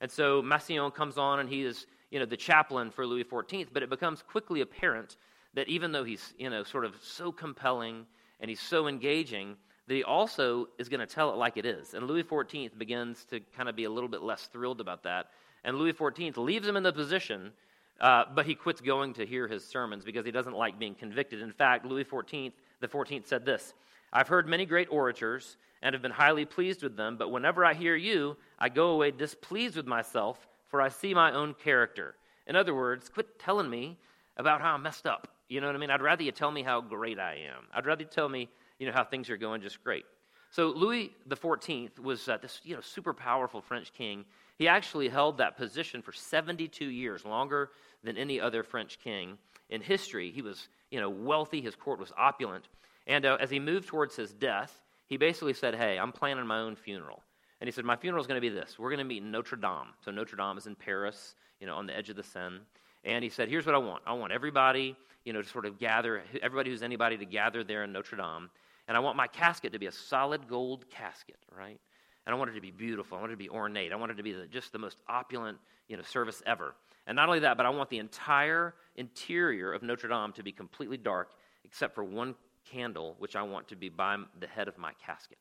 And 0.00 0.10
so 0.10 0.40
Massillon 0.40 0.92
comes 0.92 1.18
on 1.18 1.40
and 1.40 1.48
he 1.48 1.64
is, 1.64 1.86
you 2.10 2.18
know, 2.18 2.26
the 2.26 2.36
chaplain 2.36 2.90
for 2.90 3.06
Louis 3.06 3.24
XIV, 3.24 3.68
but 3.72 3.82
it 3.82 3.90
becomes 3.90 4.22
quickly 4.22 4.60
apparent 4.60 5.16
that 5.54 5.68
even 5.68 5.92
though 5.92 6.04
he's, 6.04 6.34
you 6.38 6.50
know, 6.50 6.62
sort 6.62 6.84
of 6.84 6.94
so 7.02 7.32
compelling 7.32 8.06
and 8.40 8.48
he's 8.48 8.60
so 8.60 8.88
engaging, 8.88 9.56
that 9.86 9.94
he 9.94 10.04
also 10.04 10.68
is 10.78 10.88
going 10.88 11.00
to 11.00 11.06
tell 11.06 11.32
it 11.32 11.36
like 11.36 11.56
it 11.56 11.66
is. 11.66 11.94
And 11.94 12.06
Louis 12.06 12.22
XIV 12.22 12.78
begins 12.78 13.24
to 13.26 13.40
kind 13.56 13.68
of 13.68 13.74
be 13.74 13.84
a 13.84 13.90
little 13.90 14.08
bit 14.08 14.22
less 14.22 14.46
thrilled 14.46 14.80
about 14.80 15.02
that. 15.02 15.30
And 15.64 15.76
Louis 15.76 15.92
XIV 15.92 16.36
leaves 16.36 16.66
him 16.66 16.76
in 16.76 16.82
the 16.82 16.92
position, 16.92 17.52
uh, 18.00 18.24
but 18.34 18.46
he 18.46 18.54
quits 18.54 18.80
going 18.80 19.14
to 19.14 19.26
hear 19.26 19.48
his 19.48 19.64
sermons 19.64 20.04
because 20.04 20.24
he 20.24 20.30
doesn't 20.30 20.56
like 20.56 20.78
being 20.78 20.94
convicted. 20.94 21.42
In 21.42 21.52
fact, 21.52 21.84
Louis 21.84 22.04
XIV 22.04 22.52
the 22.80 22.88
14th 22.88 23.26
said 23.26 23.44
this 23.44 23.74
I've 24.12 24.28
heard 24.28 24.48
many 24.48 24.66
great 24.66 24.88
orators 24.90 25.56
and 25.82 25.94
have 25.94 26.02
been 26.02 26.10
highly 26.10 26.44
pleased 26.44 26.82
with 26.82 26.96
them, 26.96 27.16
but 27.16 27.30
whenever 27.30 27.64
I 27.64 27.74
hear 27.74 27.96
you, 27.96 28.36
I 28.58 28.68
go 28.68 28.90
away 28.90 29.12
displeased 29.12 29.76
with 29.76 29.86
myself, 29.86 30.46
for 30.70 30.80
I 30.80 30.88
see 30.88 31.12
my 31.12 31.32
own 31.32 31.54
character. 31.54 32.14
In 32.46 32.56
other 32.56 32.74
words, 32.74 33.08
quit 33.08 33.38
telling 33.38 33.68
me 33.68 33.98
about 34.36 34.60
how 34.60 34.74
I'm 34.74 34.82
messed 34.82 35.06
up. 35.06 35.28
You 35.48 35.60
know 35.60 35.66
what 35.66 35.76
I 35.76 35.78
mean? 35.78 35.90
I'd 35.90 36.00
rather 36.00 36.22
you 36.22 36.32
tell 36.32 36.50
me 36.50 36.62
how 36.62 36.80
great 36.80 37.18
I 37.18 37.34
am. 37.34 37.64
I'd 37.74 37.86
rather 37.86 38.02
you 38.02 38.08
tell 38.08 38.28
me, 38.28 38.48
you 38.78 38.86
know, 38.86 38.92
how 38.92 39.04
things 39.04 39.28
are 39.28 39.36
going 39.36 39.60
just 39.60 39.82
great. 39.84 40.04
So 40.50 40.68
Louis 40.68 41.12
XIV 41.28 41.98
was 41.98 42.28
uh, 42.28 42.38
this, 42.38 42.60
you 42.64 42.74
know, 42.74 42.80
super 42.80 43.12
powerful 43.12 43.60
French 43.60 43.92
king. 43.92 44.24
He 44.56 44.68
actually 44.68 45.08
held 45.08 45.38
that 45.38 45.56
position 45.56 46.02
for 46.02 46.12
72 46.12 46.84
years, 46.84 47.24
longer 47.24 47.70
than 48.02 48.16
any 48.16 48.40
other 48.40 48.62
French 48.62 48.98
king 48.98 49.38
in 49.68 49.80
history. 49.80 50.30
He 50.30 50.42
was 50.42 50.68
you 50.90 51.00
know, 51.00 51.10
wealthy, 51.10 51.60
his 51.60 51.76
court 51.76 51.98
was 51.98 52.12
opulent. 52.16 52.68
And 53.06 53.24
uh, 53.24 53.38
as 53.40 53.50
he 53.50 53.58
moved 53.58 53.88
towards 53.88 54.16
his 54.16 54.32
death, 54.32 54.82
he 55.06 55.16
basically 55.16 55.54
said, 55.54 55.74
Hey, 55.74 55.98
I'm 55.98 56.12
planning 56.12 56.46
my 56.46 56.58
own 56.58 56.76
funeral. 56.76 57.22
And 57.60 57.68
he 57.68 57.72
said, 57.72 57.84
My 57.84 57.96
funeral 57.96 58.20
is 58.20 58.26
going 58.26 58.40
to 58.40 58.40
be 58.40 58.48
this. 58.48 58.78
We're 58.78 58.90
going 58.90 58.98
to 58.98 59.04
meet 59.04 59.22
in 59.22 59.30
Notre 59.30 59.56
Dame. 59.56 59.92
So 60.04 60.10
Notre 60.10 60.36
Dame 60.36 60.58
is 60.58 60.66
in 60.66 60.74
Paris, 60.74 61.34
you 61.60 61.66
know, 61.66 61.74
on 61.76 61.86
the 61.86 61.96
edge 61.96 62.10
of 62.10 62.16
the 62.16 62.22
Seine. 62.22 62.60
And 63.04 63.22
he 63.22 63.30
said, 63.30 63.48
Here's 63.48 63.66
what 63.66 63.74
I 63.74 63.78
want. 63.78 64.02
I 64.06 64.12
want 64.14 64.32
everybody, 64.32 64.96
you 65.24 65.32
know, 65.32 65.42
to 65.42 65.48
sort 65.48 65.66
of 65.66 65.78
gather, 65.78 66.22
everybody 66.42 66.70
who's 66.70 66.82
anybody 66.82 67.16
to 67.18 67.26
gather 67.26 67.62
there 67.64 67.84
in 67.84 67.92
Notre 67.92 68.16
Dame. 68.16 68.50
And 68.88 68.96
I 68.96 69.00
want 69.00 69.16
my 69.16 69.26
casket 69.26 69.72
to 69.72 69.78
be 69.78 69.86
a 69.86 69.92
solid 69.92 70.48
gold 70.48 70.88
casket, 70.90 71.36
right? 71.56 71.78
And 72.26 72.34
I 72.34 72.38
want 72.38 72.50
it 72.50 72.54
to 72.54 72.60
be 72.60 72.70
beautiful. 72.70 73.18
I 73.18 73.20
want 73.20 73.32
it 73.32 73.34
to 73.34 73.38
be 73.38 73.48
ornate. 73.48 73.92
I 73.92 73.96
want 73.96 74.12
it 74.12 74.16
to 74.16 74.22
be 74.22 74.32
the, 74.32 74.46
just 74.46 74.72
the 74.72 74.78
most 74.78 74.98
opulent, 75.08 75.58
you 75.88 75.96
know, 75.96 76.02
service 76.02 76.42
ever. 76.46 76.74
And 77.06 77.16
not 77.16 77.28
only 77.28 77.40
that, 77.40 77.56
but 77.56 77.66
I 77.66 77.70
want 77.70 77.90
the 77.90 77.98
entire 77.98 78.74
interior 78.96 79.72
of 79.72 79.82
Notre 79.82 80.08
Dame 80.08 80.32
to 80.32 80.42
be 80.42 80.52
completely 80.52 80.96
dark, 80.96 81.30
except 81.64 81.94
for 81.94 82.04
one 82.04 82.34
candle, 82.70 83.16
which 83.18 83.36
I 83.36 83.42
want 83.42 83.68
to 83.68 83.76
be 83.76 83.88
by 83.88 84.16
the 84.38 84.46
head 84.46 84.68
of 84.68 84.78
my 84.78 84.92
casket. 85.04 85.38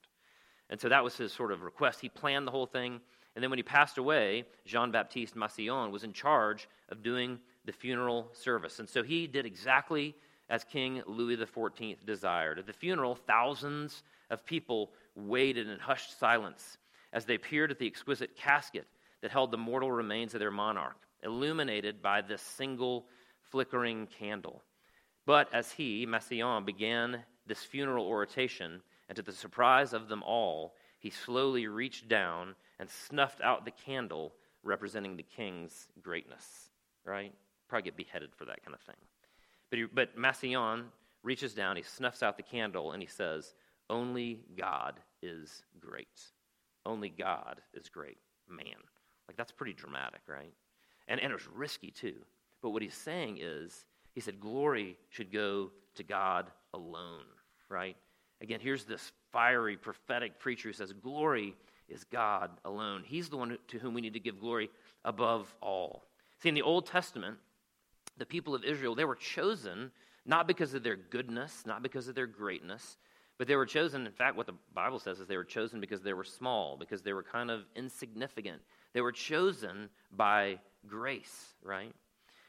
And 0.69 0.79
so 0.79 0.89
that 0.89 1.03
was 1.03 1.17
his 1.17 1.33
sort 1.33 1.51
of 1.51 1.63
request. 1.63 2.01
He 2.01 2.09
planned 2.09 2.47
the 2.47 2.51
whole 2.51 2.67
thing. 2.67 2.99
And 3.35 3.43
then 3.43 3.49
when 3.49 3.59
he 3.59 3.63
passed 3.63 3.97
away, 3.97 4.45
Jean 4.65 4.91
Baptiste 4.91 5.35
Massillon 5.35 5.91
was 5.91 6.03
in 6.03 6.13
charge 6.13 6.67
of 6.89 7.03
doing 7.03 7.39
the 7.65 7.71
funeral 7.71 8.29
service. 8.33 8.79
And 8.79 8.89
so 8.89 9.03
he 9.03 9.27
did 9.27 9.45
exactly 9.45 10.15
as 10.49 10.63
King 10.63 11.01
Louis 11.05 11.37
XIV 11.37 12.05
desired. 12.05 12.59
At 12.59 12.65
the 12.65 12.73
funeral, 12.73 13.15
thousands 13.15 14.03
of 14.29 14.45
people 14.45 14.91
waited 15.15 15.67
in 15.67 15.79
hushed 15.79 16.19
silence 16.19 16.77
as 17.13 17.25
they 17.25 17.37
peered 17.37 17.71
at 17.71 17.79
the 17.79 17.87
exquisite 17.87 18.35
casket 18.35 18.87
that 19.21 19.31
held 19.31 19.51
the 19.51 19.57
mortal 19.57 19.91
remains 19.91 20.33
of 20.33 20.39
their 20.39 20.51
monarch, 20.51 20.97
illuminated 21.23 22.01
by 22.01 22.21
this 22.21 22.41
single 22.41 23.05
flickering 23.41 24.07
candle. 24.07 24.63
But 25.25 25.53
as 25.53 25.71
he, 25.71 26.05
Massillon, 26.05 26.65
began 26.65 27.23
this 27.45 27.63
funeral 27.63 28.05
oration, 28.05 28.81
and 29.09 29.17
to 29.17 29.21
the 29.21 29.33
surprise 29.33 29.91
of 29.91 30.07
them 30.07 30.23
all, 30.23 30.75
he 30.99 31.09
slowly 31.09 31.67
reached 31.67 32.07
down 32.07 32.55
and 32.79 32.89
snuffed 32.89 33.41
out 33.41 33.65
the 33.65 33.71
candle 33.71 34.33
representing 34.63 35.17
the 35.17 35.23
king's 35.23 35.89
greatness. 36.01 36.69
Right? 37.03 37.33
Probably 37.67 37.83
get 37.83 37.97
beheaded 37.97 38.29
for 38.33 38.45
that 38.45 38.63
kind 38.63 38.73
of 38.73 38.81
thing. 38.81 38.95
But, 39.69 39.79
he, 39.79 39.85
but 39.85 40.17
Massillon 40.17 40.85
reaches 41.23 41.53
down, 41.53 41.75
he 41.75 41.83
snuffs 41.83 42.23
out 42.23 42.37
the 42.37 42.43
candle, 42.43 42.91
and 42.93 43.01
he 43.01 43.07
says, 43.07 43.53
Only 43.89 44.39
God 44.57 44.99
is 45.21 45.63
great. 45.79 46.07
Only 46.85 47.09
God 47.09 47.61
is 47.73 47.89
great. 47.89 48.17
Man. 48.47 48.63
Like, 49.27 49.35
that's 49.35 49.51
pretty 49.51 49.73
dramatic, 49.73 50.21
right? 50.27 50.53
And, 51.07 51.19
and 51.19 51.31
it 51.31 51.35
was 51.35 51.47
risky, 51.53 51.91
too. 51.91 52.15
But 52.61 52.71
what 52.71 52.81
he's 52.81 52.95
saying 52.95 53.39
is, 53.41 53.85
he 54.13 54.21
said, 54.21 54.39
glory 54.39 54.97
should 55.09 55.31
go 55.31 55.71
to 55.95 56.03
God 56.03 56.51
alone, 56.73 57.25
right? 57.69 57.95
Again, 58.41 58.59
here's 58.61 58.85
this 58.85 59.11
fiery 59.31 59.77
prophetic 59.77 60.39
preacher 60.39 60.69
who 60.69 60.73
says, 60.73 60.93
glory 60.93 61.55
is 61.87 62.03
God 62.05 62.51
alone. 62.65 63.03
He's 63.05 63.29
the 63.29 63.37
one 63.37 63.57
to 63.67 63.79
whom 63.79 63.93
we 63.93 64.01
need 64.01 64.13
to 64.13 64.19
give 64.19 64.39
glory 64.39 64.69
above 65.03 65.53
all. 65.61 66.03
See, 66.41 66.49
in 66.49 66.55
the 66.55 66.61
Old 66.61 66.85
Testament, 66.85 67.37
the 68.17 68.25
people 68.25 68.55
of 68.55 68.63
Israel, 68.63 68.95
they 68.95 69.05
were 69.05 69.15
chosen 69.15 69.91
not 70.25 70.47
because 70.47 70.73
of 70.73 70.83
their 70.83 70.95
goodness, 70.95 71.63
not 71.65 71.81
because 71.81 72.07
of 72.07 72.15
their 72.15 72.27
greatness, 72.27 72.97
but 73.37 73.47
they 73.47 73.55
were 73.55 73.65
chosen, 73.65 74.05
in 74.05 74.11
fact, 74.11 74.35
what 74.35 74.47
the 74.47 74.55
Bible 74.73 74.99
says 74.99 75.19
is 75.19 75.27
they 75.27 75.37
were 75.37 75.45
chosen 75.45 75.79
because 75.79 76.01
they 76.01 76.13
were 76.13 76.25
small, 76.25 76.77
because 76.77 77.01
they 77.01 77.13
were 77.13 77.23
kind 77.23 77.49
of 77.49 77.63
insignificant. 77.75 78.61
They 78.93 79.01
were 79.01 79.13
chosen 79.13 79.89
by 80.11 80.59
grace, 80.85 81.53
right? 81.63 81.93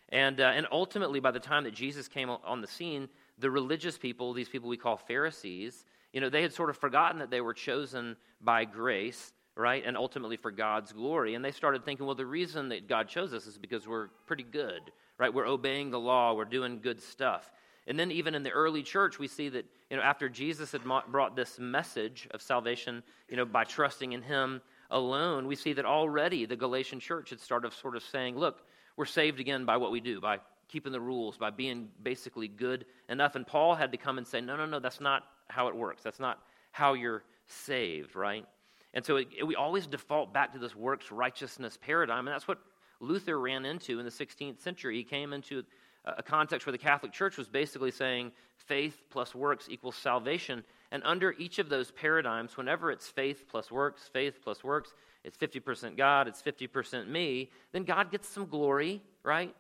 And, 0.09 0.41
uh, 0.41 0.53
and 0.55 0.67
ultimately, 0.73 1.21
by 1.21 1.31
the 1.31 1.39
time 1.39 1.65
that 1.65 1.75
Jesus 1.75 2.09
came 2.09 2.29
on 2.29 2.61
the 2.61 2.67
scene, 2.67 3.09
the 3.41 3.51
religious 3.51 3.99
people, 3.99 4.33
these 4.33 4.49
people 4.49 4.69
we 4.69 4.77
call 4.77 4.97
Pharisees, 4.97 5.85
you 6.13 6.21
know, 6.21 6.29
they 6.29 6.43
had 6.43 6.53
sort 6.53 6.71
of 6.71 6.77
forgotten 6.77 7.21
that 7.21 7.31
they 7.31 7.41
were 7.41 7.55
chosen 7.55 8.17
by 8.41 8.65
grace, 8.65 9.33
right? 9.57 9.83
And 9.85 9.97
ultimately 9.97 10.37
for 10.37 10.51
God's 10.51 10.93
glory. 10.93 11.35
And 11.35 11.45
they 11.45 11.53
started 11.53 11.85
thinking, 11.85 12.07
well, 12.07 12.15
the 12.15 12.27
reason 12.27 12.69
that 12.71 12.89
God 12.89 13.09
chose 13.09 13.33
us 13.33 13.47
is 13.47 13.59
because 13.59 13.87
we're 13.87 14.09
pretty 14.27 14.43
good, 14.43 14.81
right? 15.19 15.33
We're 15.33 15.47
obeying 15.47 15.91
the 15.91 16.01
law, 16.01 16.35
we're 16.35 16.45
doing 16.45 16.81
good 16.83 17.01
stuff. 17.01 17.51
And 17.87 17.99
then 17.99 18.11
even 18.13 18.35
in 18.35 18.43
the 18.43 18.51
early 18.51 18.83
church, 18.83 19.19
we 19.19 19.27
see 19.27 19.49
that, 19.49 19.65
you 19.91 19.97
know, 19.97 20.03
after 20.03 20.29
Jesus 20.29 20.73
had 20.73 20.83
brought 21.09 21.35
this 21.35 21.59
message 21.59 22.29
of 22.31 22.43
salvation, 22.43 23.03
you 23.29 23.37
know, 23.37 23.45
by 23.45 23.65
trusting 23.65 24.13
in 24.13 24.23
him 24.23 24.61
alone, 24.91 25.47
we 25.47 25.57
see 25.57 25.73
that 25.73 25.85
already 25.85 26.45
the 26.45 26.57
Galatian 26.57 27.01
church 27.01 27.31
had 27.31 27.41
started 27.41 27.73
sort 27.73 27.97
of 27.97 28.03
saying, 28.03 28.37
look, 28.37 28.63
we're 28.97 29.07
saved 29.07 29.41
again 29.41 29.65
by 29.65 29.77
what 29.77 29.93
we 29.93 30.01
do, 30.01 30.21
by 30.21 30.41
keeping 30.71 30.93
the 30.93 31.01
rules, 31.01 31.37
by 31.37 31.51
being 31.51 31.89
basically 32.03 32.49
good 32.49 32.87
enough. 33.09 33.35
And 33.35 33.47
Paul 33.47 33.75
had 33.75 33.93
to 33.93 33.99
come 33.99 34.19
and 34.19 34.27
say, 34.27 34.41
no, 34.41 34.57
no, 34.57 34.67
no, 34.67 34.79
that's 34.79 35.01
not 35.01 35.25
how 35.49 35.69
it 35.69 35.77
works. 35.77 36.03
That's 36.03 36.21
not 36.21 36.39
how 36.73 36.95
you're 36.95 37.25
saved, 37.47 38.15
right? 38.15 38.47
And 38.95 39.05
so 39.05 39.17
it, 39.17 39.29
it, 39.39 39.45
we 39.45 39.57
always 39.57 39.87
default 39.87 40.33
back 40.33 40.53
to 40.53 40.59
this 40.59 40.75
works 40.75 41.11
righteousness 41.11 41.79
paradigm, 41.81 42.27
and 42.27 42.35
that's 42.35 42.49
what 42.49 42.59
Luther 43.01 43.39
ran 43.39 43.65
into 43.65 43.99
in 43.99 44.05
the 44.05 44.11
16th 44.11 44.61
century. 44.61 44.97
He 44.97 45.05
came 45.05 45.33
into 45.33 45.65
a 46.05 46.23
context 46.23 46.67
where 46.67 46.73
the 46.73 46.79
Catholic 46.79 47.13
Church 47.13 47.37
was 47.37 47.49
basically 47.49 47.91
saying 47.91 48.33
faith 48.57 49.03
plus 49.11 49.35
works 49.35 49.69
equals 49.69 49.97
salvation. 49.97 50.65
And 50.93 51.03
under 51.05 51.33
each 51.33 51.59
of 51.59 51.69
those 51.69 51.91
paradigms, 51.91 52.57
whenever 52.57 52.91
it's 52.91 53.07
faith 53.07 53.45
plus 53.49 53.71
works, 53.71 54.09
faith 54.13 54.41
plus 54.43 54.65
works, 54.65 54.95
it's 55.25 55.37
50% 55.37 55.97
God, 55.97 56.27
it's 56.27 56.43
50% 56.43 57.09
me, 57.09 57.51
then 57.73 57.85
God 57.85 58.11
gets 58.11 58.29
some 58.29 58.47
glory, 58.47 59.03
right? 59.23 59.55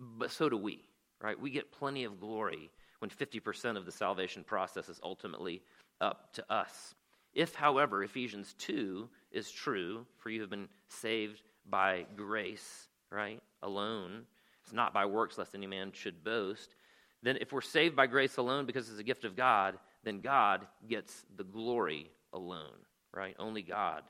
But 0.00 0.30
so 0.30 0.48
do 0.48 0.56
we, 0.56 0.82
right? 1.20 1.38
We 1.38 1.50
get 1.50 1.70
plenty 1.70 2.04
of 2.04 2.18
glory 2.18 2.70
when 3.00 3.10
50% 3.10 3.76
of 3.76 3.84
the 3.84 3.92
salvation 3.92 4.42
process 4.42 4.88
is 4.88 5.00
ultimately 5.02 5.62
up 6.00 6.32
to 6.34 6.52
us. 6.52 6.94
If, 7.34 7.54
however, 7.54 8.02
Ephesians 8.02 8.54
2 8.58 9.08
is 9.30 9.50
true, 9.50 10.06
for 10.18 10.30
you 10.30 10.40
have 10.40 10.50
been 10.50 10.68
saved 10.88 11.42
by 11.68 12.06
grace, 12.16 12.88
right? 13.10 13.40
Alone, 13.62 14.22
it's 14.64 14.72
not 14.72 14.94
by 14.94 15.04
works, 15.04 15.38
lest 15.38 15.54
any 15.54 15.66
man 15.66 15.92
should 15.92 16.24
boast. 16.24 16.74
Then, 17.22 17.36
if 17.40 17.52
we're 17.52 17.60
saved 17.60 17.94
by 17.94 18.06
grace 18.06 18.38
alone 18.38 18.66
because 18.66 18.88
it's 18.88 18.98
a 18.98 19.04
gift 19.04 19.24
of 19.24 19.36
God, 19.36 19.78
then 20.02 20.20
God 20.20 20.66
gets 20.88 21.24
the 21.36 21.44
glory 21.44 22.10
alone, 22.32 22.78
right? 23.14 23.36
Only 23.38 23.62
God 23.62 24.02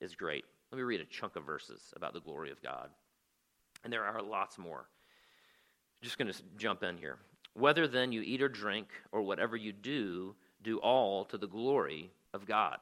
is 0.00 0.14
great. 0.14 0.44
Let 0.72 0.78
me 0.78 0.84
read 0.84 1.00
a 1.00 1.04
chunk 1.04 1.36
of 1.36 1.44
verses 1.44 1.92
about 1.94 2.14
the 2.14 2.20
glory 2.20 2.50
of 2.50 2.62
God. 2.62 2.88
And 3.84 3.92
there 3.92 4.04
are 4.04 4.22
lots 4.22 4.58
more. 4.58 4.86
Just 6.02 6.18
going 6.18 6.32
to 6.32 6.42
jump 6.56 6.82
in 6.82 6.98
here. 6.98 7.18
Whether 7.54 7.86
then 7.86 8.12
you 8.12 8.22
eat 8.22 8.42
or 8.42 8.48
drink 8.48 8.88
or 9.12 9.22
whatever 9.22 9.56
you 9.56 9.72
do, 9.72 10.34
do 10.62 10.78
all 10.78 11.24
to 11.26 11.38
the 11.38 11.46
glory 11.46 12.10
of 12.32 12.46
God. 12.46 12.78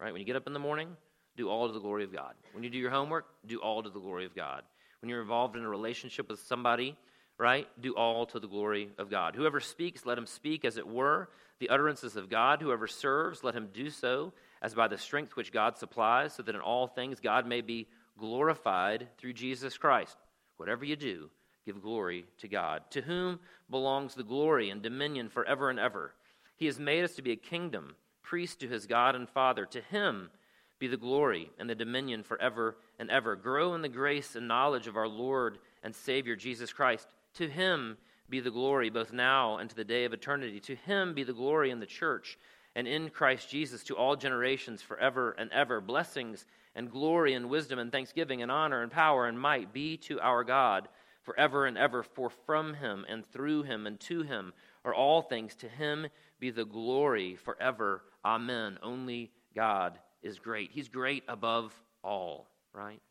Right? 0.00 0.12
When 0.12 0.20
you 0.20 0.26
get 0.26 0.36
up 0.36 0.46
in 0.46 0.52
the 0.52 0.58
morning, 0.58 0.88
do 1.36 1.48
all 1.48 1.66
to 1.66 1.72
the 1.72 1.80
glory 1.80 2.04
of 2.04 2.12
God. 2.12 2.34
When 2.52 2.64
you 2.64 2.70
do 2.70 2.78
your 2.78 2.90
homework, 2.90 3.26
do 3.46 3.58
all 3.58 3.82
to 3.82 3.90
the 3.90 4.00
glory 4.00 4.24
of 4.24 4.34
God. 4.34 4.62
When 5.00 5.08
you're 5.08 5.22
involved 5.22 5.56
in 5.56 5.62
a 5.62 5.68
relationship 5.68 6.28
with 6.28 6.40
somebody, 6.40 6.96
right? 7.38 7.68
Do 7.80 7.94
all 7.94 8.26
to 8.26 8.40
the 8.40 8.48
glory 8.48 8.90
of 8.98 9.10
God. 9.10 9.36
Whoever 9.36 9.60
speaks, 9.60 10.06
let 10.06 10.18
him 10.18 10.26
speak 10.26 10.64
as 10.64 10.76
it 10.76 10.86
were 10.86 11.28
the 11.58 11.68
utterances 11.68 12.16
of 12.16 12.28
God. 12.28 12.60
Whoever 12.60 12.86
serves, 12.86 13.42
let 13.44 13.54
him 13.54 13.68
do 13.72 13.90
so 13.90 14.32
as 14.62 14.74
by 14.74 14.88
the 14.88 14.98
strength 14.98 15.36
which 15.36 15.52
God 15.52 15.76
supplies, 15.76 16.34
so 16.34 16.42
that 16.42 16.54
in 16.54 16.60
all 16.60 16.86
things 16.86 17.20
God 17.20 17.46
may 17.46 17.60
be 17.60 17.86
glorified 18.18 19.08
through 19.18 19.34
Jesus 19.34 19.76
Christ. 19.76 20.16
Whatever 20.56 20.84
you 20.84 20.96
do, 20.96 21.30
give 21.66 21.82
glory 21.82 22.24
to 22.38 22.48
God, 22.48 22.82
to 22.90 23.02
whom 23.02 23.40
belongs 23.68 24.14
the 24.14 24.22
glory 24.22 24.70
and 24.70 24.80
dominion 24.80 25.28
forever 25.28 25.68
and 25.68 25.78
ever. 25.78 26.14
He 26.56 26.66
has 26.66 26.78
made 26.78 27.04
us 27.04 27.14
to 27.16 27.22
be 27.22 27.32
a 27.32 27.36
kingdom, 27.36 27.96
priest 28.22 28.60
to 28.60 28.68
his 28.68 28.86
God 28.86 29.14
and 29.14 29.28
Father. 29.28 29.66
To 29.66 29.80
him 29.80 30.30
be 30.78 30.86
the 30.86 30.96
glory 30.96 31.50
and 31.58 31.68
the 31.68 31.74
dominion 31.74 32.22
forever 32.22 32.76
and 32.98 33.10
ever. 33.10 33.34
Grow 33.34 33.74
in 33.74 33.82
the 33.82 33.88
grace 33.88 34.36
and 34.36 34.48
knowledge 34.48 34.86
of 34.86 34.96
our 34.96 35.08
Lord 35.08 35.58
and 35.82 35.94
Savior 35.94 36.36
Jesus 36.36 36.72
Christ. 36.72 37.08
To 37.34 37.48
him 37.48 37.98
be 38.30 38.40
the 38.40 38.50
glory 38.50 38.88
both 38.88 39.12
now 39.12 39.58
and 39.58 39.68
to 39.68 39.76
the 39.76 39.84
day 39.84 40.04
of 40.04 40.12
eternity. 40.12 40.60
To 40.60 40.74
him 40.74 41.14
be 41.14 41.24
the 41.24 41.32
glory 41.32 41.70
in 41.70 41.80
the 41.80 41.86
church 41.86 42.38
and 42.74 42.86
in 42.86 43.10
Christ 43.10 43.50
Jesus 43.50 43.82
to 43.84 43.96
all 43.96 44.16
generations 44.16 44.82
forever 44.82 45.34
and 45.38 45.50
ever. 45.52 45.80
Blessings 45.80 46.46
and 46.74 46.90
glory 46.90 47.34
and 47.34 47.48
wisdom 47.48 47.78
and 47.78 47.90
thanksgiving 47.90 48.42
and 48.42 48.50
honor 48.52 48.82
and 48.82 48.92
power 48.92 49.26
and 49.26 49.40
might 49.40 49.72
be 49.72 49.96
to 49.96 50.20
our 50.20 50.44
God 50.44 50.88
forever 51.26 51.66
and 51.66 51.76
ever. 51.76 52.02
For 52.02 52.30
from 52.30 52.72
him 52.74 53.04
and 53.08 53.26
through 53.26 53.64
him 53.64 53.86
and 53.86 54.00
to 54.00 54.22
him 54.22 54.54
are 54.84 54.94
all 54.94 55.20
things. 55.20 55.54
To 55.56 55.68
him 55.68 56.06
be 56.40 56.50
the 56.50 56.64
glory 56.64 57.36
forever. 57.36 58.02
Amen. 58.24 58.78
Only 58.82 59.30
God 59.54 59.98
is 60.22 60.38
great. 60.38 60.70
He's 60.72 60.88
great 60.88 61.24
above 61.28 61.74
all, 62.02 62.46
right? 62.72 63.02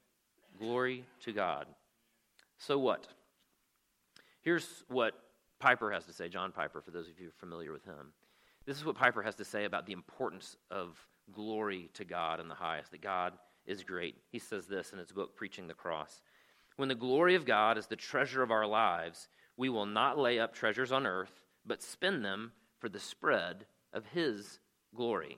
Glory 0.57 1.05
to 1.21 1.33
God. 1.33 1.67
So 2.57 2.79
what? 2.79 3.07
Here's 4.41 4.83
what 4.87 5.13
Piper 5.59 5.91
has 5.91 6.05
to 6.05 6.13
say, 6.13 6.29
John 6.29 6.51
Piper, 6.51 6.81
for 6.81 6.91
those 6.91 7.07
of 7.07 7.19
you 7.19 7.29
familiar 7.37 7.71
with 7.71 7.83
him. 7.83 8.13
This 8.65 8.77
is 8.77 8.85
what 8.85 8.95
Piper 8.95 9.21
has 9.21 9.35
to 9.35 9.45
say 9.45 9.65
about 9.65 9.85
the 9.85 9.93
importance 9.93 10.55
of 10.71 10.97
glory 11.31 11.89
to 11.93 12.05
God 12.05 12.39
in 12.39 12.47
the 12.47 12.55
highest, 12.55 12.91
that 12.91 13.01
God 13.01 13.33
is 13.65 13.83
great. 13.83 14.15
He 14.31 14.39
says 14.39 14.67
this 14.67 14.91
in 14.91 14.99
his 14.99 15.11
book, 15.11 15.35
Preaching 15.35 15.67
the 15.67 15.73
Cross. 15.73 16.21
When 16.75 16.89
the 16.89 16.95
glory 16.95 17.35
of 17.35 17.45
God 17.45 17.77
is 17.77 17.87
the 17.87 17.95
treasure 17.95 18.43
of 18.43 18.51
our 18.51 18.67
lives, 18.67 19.29
we 19.57 19.69
will 19.69 19.85
not 19.85 20.17
lay 20.17 20.39
up 20.39 20.53
treasures 20.53 20.91
on 20.91 21.05
earth, 21.05 21.31
but 21.65 21.81
spend 21.81 22.23
them 22.23 22.51
for 22.79 22.89
the 22.89 22.99
spread 22.99 23.65
of 23.93 24.05
His 24.07 24.59
glory. 24.93 25.37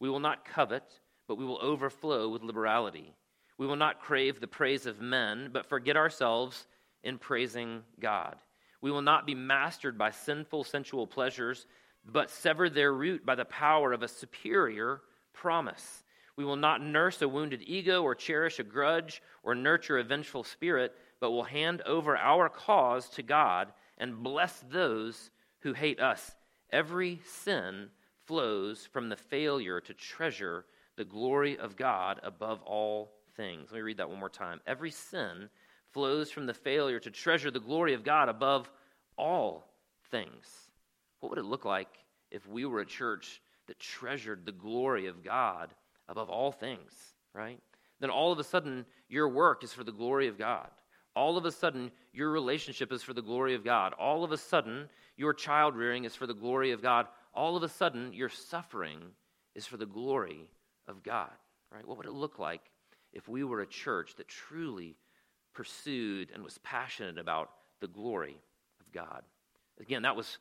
We 0.00 0.08
will 0.08 0.20
not 0.20 0.44
covet, 0.44 1.00
but 1.28 1.36
we 1.36 1.44
will 1.44 1.60
overflow 1.60 2.28
with 2.28 2.42
liberality. 2.42 3.14
We 3.58 3.66
will 3.66 3.76
not 3.76 4.00
crave 4.00 4.40
the 4.40 4.46
praise 4.46 4.86
of 4.86 5.00
men, 5.00 5.50
but 5.52 5.66
forget 5.66 5.96
ourselves 5.96 6.66
in 7.02 7.18
praising 7.18 7.82
God. 8.00 8.36
We 8.80 8.90
will 8.90 9.02
not 9.02 9.26
be 9.26 9.34
mastered 9.34 9.96
by 9.96 10.10
sinful 10.10 10.64
sensual 10.64 11.06
pleasures, 11.06 11.66
but 12.04 12.30
sever 12.30 12.68
their 12.68 12.92
root 12.92 13.24
by 13.24 13.34
the 13.34 13.44
power 13.44 13.92
of 13.92 14.02
a 14.02 14.08
superior 14.08 15.00
promise. 15.32 16.04
We 16.36 16.44
will 16.44 16.56
not 16.56 16.82
nurse 16.82 17.22
a 17.22 17.28
wounded 17.28 17.62
ego 17.66 18.02
or 18.02 18.14
cherish 18.14 18.58
a 18.58 18.62
grudge 18.62 19.22
or 19.42 19.54
nurture 19.54 19.98
a 19.98 20.04
vengeful 20.04 20.44
spirit, 20.44 20.94
but 21.18 21.30
will 21.30 21.44
hand 21.44 21.82
over 21.82 22.16
our 22.16 22.48
cause 22.48 23.08
to 23.10 23.22
God 23.22 23.72
and 23.96 24.22
bless 24.22 24.62
those 24.70 25.30
who 25.60 25.72
hate 25.72 25.98
us. 25.98 26.36
Every 26.70 27.20
sin 27.24 27.88
flows 28.26 28.86
from 28.92 29.08
the 29.08 29.16
failure 29.16 29.80
to 29.80 29.94
treasure 29.94 30.66
the 30.96 31.04
glory 31.04 31.56
of 31.58 31.76
God 31.76 32.20
above 32.22 32.60
all 32.62 33.12
things. 33.36 33.70
Let 33.70 33.78
me 33.78 33.82
read 33.82 33.96
that 33.98 34.10
one 34.10 34.18
more 34.18 34.28
time. 34.28 34.60
Every 34.66 34.90
sin 34.90 35.48
flows 35.92 36.30
from 36.30 36.46
the 36.46 36.54
failure 36.54 37.00
to 37.00 37.10
treasure 37.10 37.50
the 37.50 37.60
glory 37.60 37.94
of 37.94 38.04
God 38.04 38.28
above 38.28 38.70
all 39.16 39.64
things. 40.10 40.46
What 41.20 41.30
would 41.30 41.38
it 41.38 41.44
look 41.44 41.64
like 41.64 41.88
if 42.30 42.46
we 42.46 42.66
were 42.66 42.80
a 42.80 42.86
church 42.86 43.40
that 43.68 43.78
treasured 43.78 44.44
the 44.44 44.52
glory 44.52 45.06
of 45.06 45.24
God 45.24 45.74
above 46.08 46.30
all 46.30 46.52
things, 46.52 46.92
right? 47.34 47.60
Then 48.00 48.10
all 48.10 48.32
of 48.32 48.38
a 48.38 48.44
sudden, 48.44 48.84
your 49.08 49.28
work 49.28 49.64
is 49.64 49.72
for 49.72 49.84
the 49.84 49.92
glory 49.92 50.28
of 50.28 50.38
God. 50.38 50.68
All 51.14 51.38
of 51.38 51.46
a 51.46 51.50
sudden, 51.50 51.90
your 52.12 52.30
relationship 52.30 52.92
is 52.92 53.02
for 53.02 53.14
the 53.14 53.22
glory 53.22 53.54
of 53.54 53.64
God. 53.64 53.94
All 53.94 54.22
of 54.22 54.32
a 54.32 54.36
sudden, 54.36 54.88
your 55.16 55.32
child 55.32 55.74
rearing 55.74 56.04
is 56.04 56.14
for 56.14 56.26
the 56.26 56.34
glory 56.34 56.72
of 56.72 56.82
God. 56.82 57.06
All 57.32 57.56
of 57.56 57.62
a 57.62 57.68
sudden, 57.68 58.12
your 58.12 58.28
suffering 58.28 59.00
is 59.54 59.66
for 59.66 59.78
the 59.78 59.86
glory 59.86 60.50
of 60.86 61.02
God, 61.02 61.32
right? 61.72 61.86
What 61.86 61.96
would 61.96 62.06
it 62.06 62.12
look 62.12 62.38
like 62.38 62.60
if 63.14 63.28
we 63.28 63.44
were 63.44 63.62
a 63.62 63.66
church 63.66 64.14
that 64.16 64.28
truly 64.28 64.96
pursued 65.54 66.30
and 66.34 66.44
was 66.44 66.58
passionate 66.58 67.18
about 67.18 67.50
the 67.80 67.88
glory 67.88 68.36
of 68.80 68.92
God? 68.92 69.22
Again, 69.80 70.02
that 70.02 70.16
was 70.16 70.38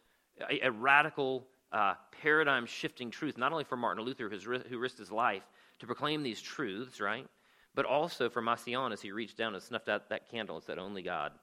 a, 0.49 0.67
a 0.67 0.71
radical, 0.71 1.47
uh, 1.75 1.93
paradigm 2.21 2.65
shifting 2.65 3.11
truth, 3.11 3.37
not 3.37 3.51
only 3.51 3.63
for 3.63 3.75
Martin 3.77 4.03
Luther, 4.03 4.29
who 4.29 4.79
risked 4.79 4.97
his 4.97 5.11
life 5.11 5.43
to 5.79 5.85
proclaim 5.85 6.23
these 6.23 6.41
truths, 6.41 6.99
right? 6.99 7.27
but 7.75 7.85
also 7.85 8.29
for 8.29 8.41
Massillon 8.41 8.93
as 8.93 9.01
he 9.01 9.11
reached 9.11 9.37
down 9.37 9.53
and 9.53 9.61
snuffed 9.61 9.89
out 9.89 10.09
that 10.09 10.29
candle 10.31 10.55
and 10.55 10.63
said, 10.63 10.79
Only 10.79 11.03
God 11.03 11.33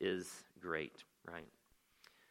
is 0.00 0.30
great, 0.60 1.04
right? 1.30 1.46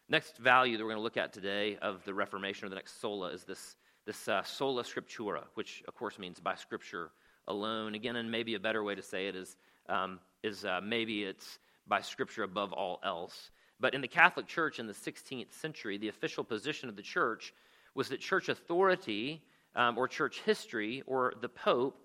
Next 0.09 0.37
value 0.37 0.77
that 0.77 0.83
we're 0.83 0.89
going 0.89 0.99
to 0.99 1.03
look 1.03 1.17
at 1.17 1.33
today 1.33 1.77
of 1.81 2.03
the 2.05 2.13
Reformation, 2.13 2.65
or 2.65 2.69
the 2.69 2.75
next 2.75 2.99
sola, 2.99 3.27
is 3.27 3.43
this, 3.43 3.75
this 4.05 4.27
uh, 4.27 4.41
sola 4.43 4.83
scriptura, 4.83 5.43
which 5.55 5.83
of 5.87 5.95
course 5.95 6.17
means 6.17 6.39
by 6.39 6.55
scripture 6.55 7.11
alone. 7.47 7.93
Again, 7.93 8.15
and 8.15 8.31
maybe 8.31 8.55
a 8.55 8.59
better 8.59 8.83
way 8.83 8.95
to 8.95 9.01
say 9.01 9.27
it 9.27 9.35
is, 9.35 9.57
um, 9.89 10.19
is 10.43 10.65
uh, 10.65 10.79
maybe 10.83 11.23
it's 11.23 11.59
by 11.87 12.01
scripture 12.01 12.43
above 12.43 12.71
all 12.73 12.99
else. 13.03 13.51
But 13.81 13.95
in 13.95 14.01
the 14.01 14.07
Catholic 14.07 14.45
Church 14.45 14.79
in 14.79 14.85
the 14.85 14.93
16th 14.93 15.51
century, 15.51 15.97
the 15.97 16.07
official 16.07 16.43
position 16.43 16.87
of 16.87 16.95
the 16.95 17.01
church 17.01 17.53
was 17.95 18.09
that 18.09 18.21
church 18.21 18.47
authority 18.47 19.41
um, 19.75 19.97
or 19.97 20.07
church 20.07 20.41
history 20.41 21.01
or 21.07 21.33
the 21.41 21.49
Pope 21.49 21.99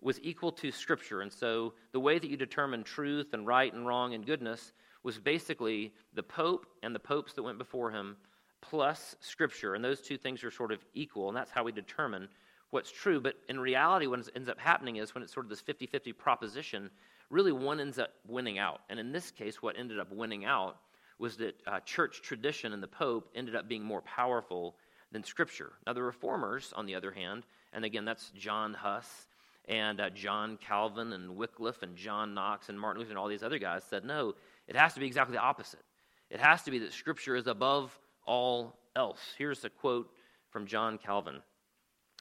was 0.00 0.18
equal 0.22 0.50
to 0.52 0.72
Scripture. 0.72 1.20
And 1.20 1.30
so 1.30 1.74
the 1.92 2.00
way 2.00 2.18
that 2.18 2.30
you 2.30 2.36
determine 2.36 2.82
truth 2.82 3.34
and 3.34 3.46
right 3.46 3.72
and 3.72 3.86
wrong 3.86 4.14
and 4.14 4.24
goodness 4.24 4.72
was 5.02 5.18
basically 5.18 5.92
the 6.14 6.22
Pope 6.22 6.66
and 6.82 6.94
the 6.94 7.00
popes 7.00 7.34
that 7.34 7.42
went 7.42 7.58
before 7.58 7.90
him 7.90 8.16
plus 8.62 9.14
Scripture. 9.20 9.74
And 9.74 9.84
those 9.84 10.00
two 10.00 10.16
things 10.16 10.42
are 10.44 10.50
sort 10.50 10.72
of 10.72 10.82
equal, 10.94 11.28
and 11.28 11.36
that's 11.36 11.50
how 11.50 11.62
we 11.62 11.72
determine 11.72 12.28
what's 12.70 12.90
true. 12.90 13.20
But 13.20 13.34
in 13.50 13.60
reality, 13.60 14.06
what 14.06 14.26
ends 14.34 14.48
up 14.48 14.58
happening 14.58 14.96
is 14.96 15.14
when 15.14 15.22
it's 15.22 15.34
sort 15.34 15.44
of 15.44 15.50
this 15.50 15.60
50 15.60 15.86
50 15.86 16.12
proposition, 16.14 16.90
really 17.28 17.52
one 17.52 17.80
ends 17.80 17.98
up 17.98 18.10
winning 18.26 18.58
out. 18.58 18.80
And 18.88 18.98
in 18.98 19.12
this 19.12 19.30
case, 19.30 19.62
what 19.62 19.78
ended 19.78 19.98
up 19.98 20.10
winning 20.10 20.46
out 20.46 20.78
was 21.18 21.36
that 21.36 21.54
uh, 21.66 21.80
church 21.80 22.22
tradition 22.22 22.72
and 22.72 22.82
the 22.82 22.88
Pope 22.88 23.28
ended 23.34 23.56
up 23.56 23.68
being 23.68 23.82
more 23.82 24.02
powerful 24.02 24.76
than 25.10 25.24
Scripture. 25.24 25.72
Now, 25.86 25.92
the 25.92 26.02
Reformers, 26.02 26.72
on 26.76 26.86
the 26.86 26.94
other 26.94 27.10
hand, 27.10 27.44
and 27.72 27.84
again, 27.84 28.04
that's 28.04 28.30
John 28.30 28.74
Huss 28.74 29.26
and 29.66 30.00
uh, 30.00 30.10
John 30.10 30.58
Calvin 30.58 31.12
and 31.12 31.36
Wycliffe 31.36 31.82
and 31.82 31.96
John 31.96 32.34
Knox 32.34 32.68
and 32.68 32.80
Martin 32.80 33.00
Luther 33.00 33.10
and 33.10 33.18
all 33.18 33.28
these 33.28 33.42
other 33.42 33.58
guys 33.58 33.84
said, 33.84 34.04
no, 34.04 34.34
it 34.66 34.76
has 34.76 34.94
to 34.94 35.00
be 35.00 35.06
exactly 35.06 35.34
the 35.34 35.42
opposite. 35.42 35.84
It 36.30 36.40
has 36.40 36.62
to 36.62 36.70
be 36.70 36.78
that 36.80 36.92
Scripture 36.92 37.36
is 37.36 37.46
above 37.46 37.98
all 38.26 38.78
else. 38.96 39.20
Here's 39.36 39.64
a 39.64 39.70
quote 39.70 40.10
from 40.50 40.66
John 40.66 40.98
Calvin 40.98 41.40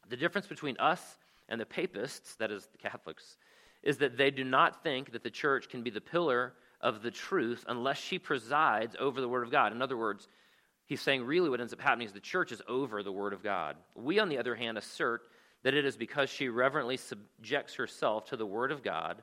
The 0.10 0.18
difference 0.18 0.48
between 0.48 0.78
us 0.78 1.18
and 1.50 1.60
the 1.60 1.66
papists, 1.66 2.36
that 2.36 2.52
is, 2.52 2.68
the 2.72 2.78
Catholics, 2.78 3.38
is 3.84 3.98
that 3.98 4.18
they 4.18 4.32
do 4.32 4.44
not 4.44 4.84
think 4.84 5.12
that 5.12 5.24
the 5.24 5.30
church 5.30 5.70
can 5.70 5.84
be 5.84 5.90
the 5.90 6.02
pillar 6.02 6.54
of 6.88 7.02
the 7.02 7.12
truth 7.12 7.66
unless 7.68 7.98
she 7.98 8.18
presides 8.18 8.96
over 8.98 9.20
the 9.20 9.28
Word 9.28 9.44
of 9.44 9.52
God. 9.52 9.74
In 9.74 9.82
other 9.82 9.98
words, 9.98 10.30
he's 10.86 11.02
saying 11.02 11.26
really 11.26 11.50
what 11.50 11.60
ends 11.60 11.74
up 11.74 11.82
happening 11.82 12.08
is 12.08 12.14
the 12.14 12.22
church 12.22 12.54
is 12.54 12.62
over 12.66 13.04
the 13.04 13.12
Word 13.12 13.34
of 13.34 13.44
God. 13.44 13.76
We, 13.94 14.20
on 14.20 14.30
the 14.30 14.38
other 14.38 14.56
hand, 14.56 14.78
assert 14.78 15.24
that 15.64 15.74
it 15.74 15.84
is 15.84 15.98
because 15.98 16.30
she 16.30 16.48
reverently 16.48 16.96
subjects 16.96 17.76
herself 17.76 18.24
to 18.28 18.38
the 18.38 18.46
Word 18.46 18.72
of 18.72 18.84
God 18.84 19.22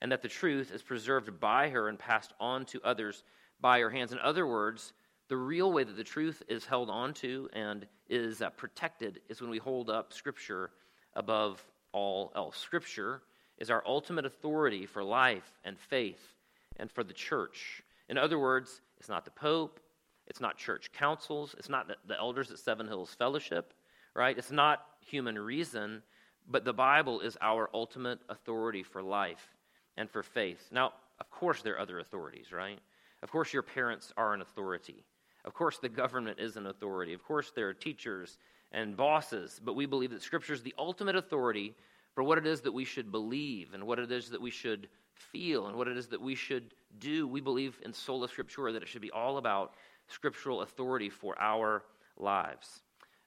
and 0.00 0.12
that 0.12 0.20
the 0.20 0.28
truth 0.28 0.70
is 0.70 0.82
preserved 0.82 1.40
by 1.40 1.70
her 1.70 1.88
and 1.88 1.98
passed 1.98 2.34
on 2.38 2.66
to 2.66 2.80
others 2.84 3.24
by 3.58 3.80
her 3.80 3.88
hands. 3.88 4.12
In 4.12 4.18
other 4.18 4.46
words, 4.46 4.92
the 5.28 5.36
real 5.36 5.72
way 5.72 5.84
that 5.84 5.96
the 5.96 6.04
truth 6.04 6.42
is 6.46 6.66
held 6.66 6.90
onto 6.90 7.48
and 7.54 7.86
is 8.10 8.42
uh, 8.42 8.50
protected 8.50 9.22
is 9.30 9.40
when 9.40 9.48
we 9.48 9.58
hold 9.58 9.88
up 9.88 10.12
Scripture 10.12 10.72
above 11.14 11.64
all 11.92 12.32
else. 12.36 12.58
Scripture 12.58 13.22
is 13.56 13.70
our 13.70 13.82
ultimate 13.86 14.26
authority 14.26 14.84
for 14.84 15.02
life 15.02 15.50
and 15.64 15.78
faith 15.78 16.34
and 16.78 16.90
for 16.90 17.04
the 17.04 17.12
church. 17.12 17.82
In 18.08 18.18
other 18.18 18.38
words, 18.38 18.80
it's 18.98 19.08
not 19.08 19.24
the 19.24 19.30
Pope, 19.30 19.80
it's 20.26 20.40
not 20.40 20.56
church 20.56 20.92
councils, 20.92 21.54
it's 21.58 21.68
not 21.68 21.88
the, 22.06 22.18
elders 22.18 22.50
at 22.50 22.58
Seven 22.58 22.86
Hills 22.86 23.14
Fellowship, 23.18 23.72
right? 24.14 24.36
It's 24.36 24.50
not 24.50 24.84
human 25.00 25.38
reason, 25.38 26.02
but 26.48 26.64
the 26.64 26.72
Bible 26.72 27.20
is 27.20 27.36
our 27.40 27.70
ultimate 27.72 28.20
authority 28.28 28.82
for 28.82 29.02
life 29.02 29.56
and 29.96 30.10
for 30.10 30.22
faith. 30.22 30.68
Now, 30.70 30.92
of 31.20 31.30
course, 31.30 31.62
there 31.62 31.74
are 31.74 31.80
other 31.80 31.98
authorities, 31.98 32.52
right? 32.52 32.78
Of 33.22 33.30
course, 33.30 33.52
your 33.52 33.62
parents 33.62 34.12
are 34.16 34.34
an 34.34 34.40
authority. 34.40 35.04
Of 35.44 35.54
course, 35.54 35.78
the 35.78 35.88
government 35.88 36.38
is 36.38 36.56
an 36.56 36.66
authority. 36.66 37.14
Of 37.14 37.24
course, 37.24 37.52
there 37.54 37.68
are 37.68 37.74
teachers 37.74 38.38
and 38.72 38.96
bosses, 38.96 39.60
but 39.64 39.74
we 39.74 39.86
believe 39.86 40.10
that 40.10 40.22
Scripture 40.22 40.52
is 40.52 40.62
the 40.62 40.74
ultimate 40.78 41.16
authority 41.16 41.74
for 42.14 42.22
what 42.22 42.38
it 42.38 42.46
is 42.46 42.60
that 42.62 42.72
we 42.72 42.84
should 42.84 43.10
believe 43.10 43.74
and 43.74 43.86
what 43.86 43.98
it 43.98 44.12
is 44.12 44.30
that 44.30 44.40
we 44.40 44.50
should 44.50 44.88
feel 45.18 45.66
and 45.66 45.76
what 45.76 45.88
it 45.88 45.96
is 45.96 46.08
that 46.08 46.20
we 46.20 46.34
should 46.34 46.74
do. 46.98 47.26
We 47.26 47.40
believe 47.40 47.78
in 47.84 47.92
sola 47.92 48.28
scriptura 48.28 48.72
that 48.72 48.82
it 48.82 48.88
should 48.88 49.02
be 49.02 49.10
all 49.10 49.38
about 49.38 49.74
scriptural 50.08 50.62
authority 50.62 51.10
for 51.10 51.40
our 51.40 51.84
lives. 52.16 52.82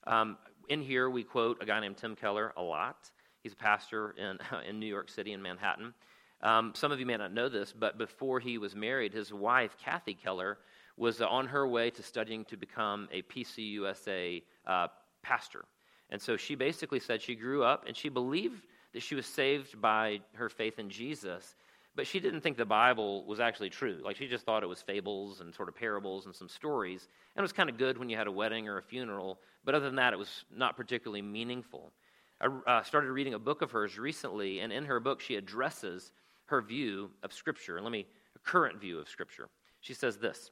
Um, 0.07 0.37
in 0.69 0.81
here, 0.81 1.09
we 1.09 1.23
quote 1.23 1.61
a 1.61 1.65
guy 1.65 1.79
named 1.79 1.97
Tim 1.97 2.15
Keller 2.15 2.53
a 2.57 2.61
lot. 2.61 3.11
He's 3.43 3.53
a 3.53 3.57
pastor 3.57 4.15
in, 4.17 4.39
in 4.69 4.79
New 4.79 4.87
York 4.87 5.09
City 5.09 5.33
in 5.33 5.41
Manhattan. 5.41 5.93
Um, 6.41 6.73
some 6.75 6.91
of 6.91 6.99
you 6.99 7.05
may 7.05 7.17
not 7.17 7.33
know 7.33 7.49
this, 7.49 7.71
but 7.71 7.97
before 7.97 8.39
he 8.39 8.57
was 8.57 8.75
married, 8.75 9.13
his 9.13 9.31
wife, 9.31 9.75
Kathy 9.77 10.15
Keller, 10.15 10.57
was 10.97 11.21
on 11.21 11.47
her 11.47 11.67
way 11.67 11.89
to 11.91 12.03
studying 12.03 12.45
to 12.45 12.57
become 12.57 13.07
a 13.11 13.21
PCUSA 13.23 14.43
uh, 14.65 14.87
pastor. 15.21 15.65
And 16.09 16.21
so 16.21 16.35
she 16.35 16.55
basically 16.55 16.99
said 16.99 17.21
she 17.21 17.35
grew 17.35 17.63
up 17.63 17.85
and 17.87 17.95
she 17.95 18.09
believed 18.09 18.65
that 18.93 19.01
she 19.01 19.15
was 19.15 19.25
saved 19.25 19.79
by 19.79 20.19
her 20.33 20.49
faith 20.49 20.79
in 20.79 20.89
Jesus, 20.89 21.55
but 21.95 22.07
she 22.07 22.19
didn't 22.19 22.41
think 22.41 22.57
the 22.57 22.65
Bible 22.65 23.25
was 23.25 23.39
actually 23.39 23.69
true. 23.69 23.99
Like 24.03 24.15
she 24.15 24.27
just 24.27 24.45
thought 24.45 24.63
it 24.63 24.67
was 24.67 24.81
fables 24.81 25.41
and 25.41 25.53
sort 25.53 25.69
of 25.69 25.75
parables 25.75 26.25
and 26.25 26.35
some 26.35 26.47
stories. 26.47 27.07
And 27.35 27.41
it 27.41 27.43
was 27.43 27.53
kind 27.53 27.69
of 27.69 27.77
good 27.77 27.97
when 27.97 28.09
you 28.09 28.17
had 28.17 28.27
a 28.27 28.31
wedding 28.31 28.67
or 28.67 28.77
a 28.77 28.83
funeral, 28.83 29.39
but 29.65 29.75
other 29.75 29.85
than 29.85 29.95
that, 29.95 30.13
it 30.13 30.19
was 30.19 30.45
not 30.55 30.77
particularly 30.77 31.21
meaningful. 31.21 31.91
I 32.39 32.47
uh, 32.67 32.83
started 32.83 33.11
reading 33.11 33.33
a 33.33 33.39
book 33.39 33.61
of 33.61 33.71
hers 33.71 33.99
recently, 33.99 34.59
and 34.59 34.73
in 34.73 34.85
her 34.85 34.99
book, 34.99 35.21
she 35.21 35.35
addresses 35.35 36.11
her 36.45 36.61
view 36.61 37.11
of 37.23 37.33
Scripture. 37.33 37.77
And 37.77 37.85
let 37.85 37.91
me, 37.91 38.07
a 38.35 38.39
current 38.39 38.79
view 38.79 38.97
of 38.97 39.07
Scripture. 39.07 39.49
She 39.81 39.93
says 39.93 40.17
this 40.17 40.51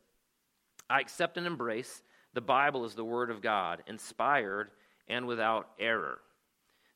I 0.90 1.00
accept 1.00 1.38
and 1.38 1.48
embrace 1.48 2.04
the 2.34 2.42
Bible 2.42 2.84
as 2.84 2.96
the 2.96 3.04
Word 3.04 3.32
of 3.32 3.42
God, 3.42 3.84
inspired 3.88 4.72
and 5.08 5.26
without 5.26 5.70
error. 5.80 6.20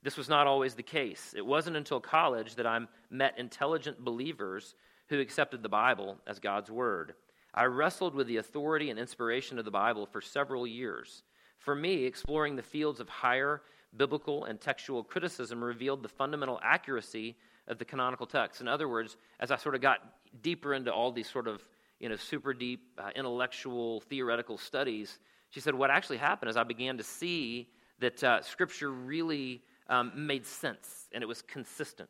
This 0.03 0.17
was 0.17 0.27
not 0.27 0.47
always 0.47 0.75
the 0.75 0.83
case. 0.83 1.33
It 1.35 1.45
wasn't 1.45 1.77
until 1.77 2.01
college 2.01 2.55
that 2.55 2.67
I 2.67 2.79
met 3.09 3.39
intelligent 3.39 4.03
believers 4.03 4.75
who 5.07 5.19
accepted 5.19 5.63
the 5.63 5.69
Bible 5.69 6.17
as 6.27 6.39
God's 6.39 6.69
Word. 6.69 7.13
I 7.53 7.65
wrestled 7.65 8.13
with 8.13 8.27
the 8.27 8.37
authority 8.37 8.89
and 8.89 8.99
inspiration 8.99 9.57
of 9.57 9.65
the 9.65 9.71
Bible 9.71 10.05
for 10.05 10.19
several 10.19 10.67
years. 10.67 11.23
For 11.59 11.73
me, 11.73 12.03
exploring 12.03 12.55
the 12.57 12.61
fields 12.61 12.99
of 12.99 13.07
higher 13.07 13.61
biblical 13.95 14.43
and 14.45 14.59
textual 14.59 15.03
criticism 15.03 15.63
revealed 15.63 16.03
the 16.03 16.09
fundamental 16.09 16.59
accuracy 16.61 17.37
of 17.67 17.77
the 17.77 17.85
canonical 17.85 18.25
text. 18.25 18.59
In 18.59 18.67
other 18.67 18.89
words, 18.89 19.15
as 19.39 19.51
I 19.51 19.55
sort 19.55 19.75
of 19.75 19.81
got 19.81 19.99
deeper 20.41 20.73
into 20.73 20.91
all 20.91 21.11
these 21.11 21.29
sort 21.29 21.47
of 21.47 21.63
you 21.99 22.09
know, 22.09 22.17
super 22.17 22.53
deep 22.53 22.81
uh, 22.97 23.11
intellectual 23.15 24.01
theoretical 24.01 24.57
studies, 24.57 25.19
she 25.51 25.61
said, 25.61 25.75
What 25.75 25.91
actually 25.91 26.17
happened 26.17 26.49
is 26.49 26.57
I 26.57 26.63
began 26.63 26.97
to 26.97 27.03
see 27.03 27.69
that 27.99 28.21
uh, 28.21 28.41
Scripture 28.41 28.91
really 28.91 29.61
um, 29.89 30.11
made 30.15 30.45
sense 30.45 31.07
and 31.13 31.23
it 31.23 31.27
was 31.27 31.41
consistent. 31.41 32.09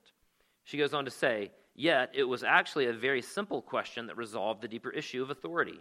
She 0.64 0.78
goes 0.78 0.94
on 0.94 1.06
to 1.06 1.12
say, 1.12 1.52
Yet 1.76 2.12
it 2.14 2.24
was 2.24 2.44
actually 2.44 2.86
a 2.86 2.94
very 2.94 3.22
simple 3.22 3.62
question 3.62 4.08
that 4.08 4.18
resolved 4.18 4.62
the 4.62 4.68
deeper 4.68 4.92
issue 4.92 5.24
of 5.24 5.32
authority. 5.32 5.80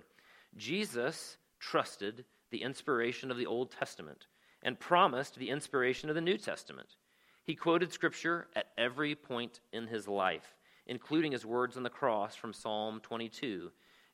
Jesus 0.56 1.36
trusted 1.60 2.24
the 2.50 2.62
inspiration 2.62 3.30
of 3.30 3.36
the 3.36 3.46
Old 3.46 3.70
Testament 3.70 4.26
and 4.62 4.78
promised 4.78 5.36
the 5.36 5.50
inspiration 5.50 6.08
of 6.08 6.14
the 6.14 6.20
New 6.20 6.38
Testament. 6.38 6.96
He 7.44 7.54
quoted 7.54 7.92
Scripture 7.92 8.46
at 8.54 8.68
every 8.78 9.14
point 9.14 9.60
in 9.72 9.86
his 9.86 10.08
life, 10.08 10.54
including 10.86 11.32
his 11.32 11.44
words 11.44 11.76
on 11.76 11.82
the 11.82 11.90
cross 11.90 12.34
from 12.34 12.52
Psalm 12.52 13.00
22. 13.00 13.70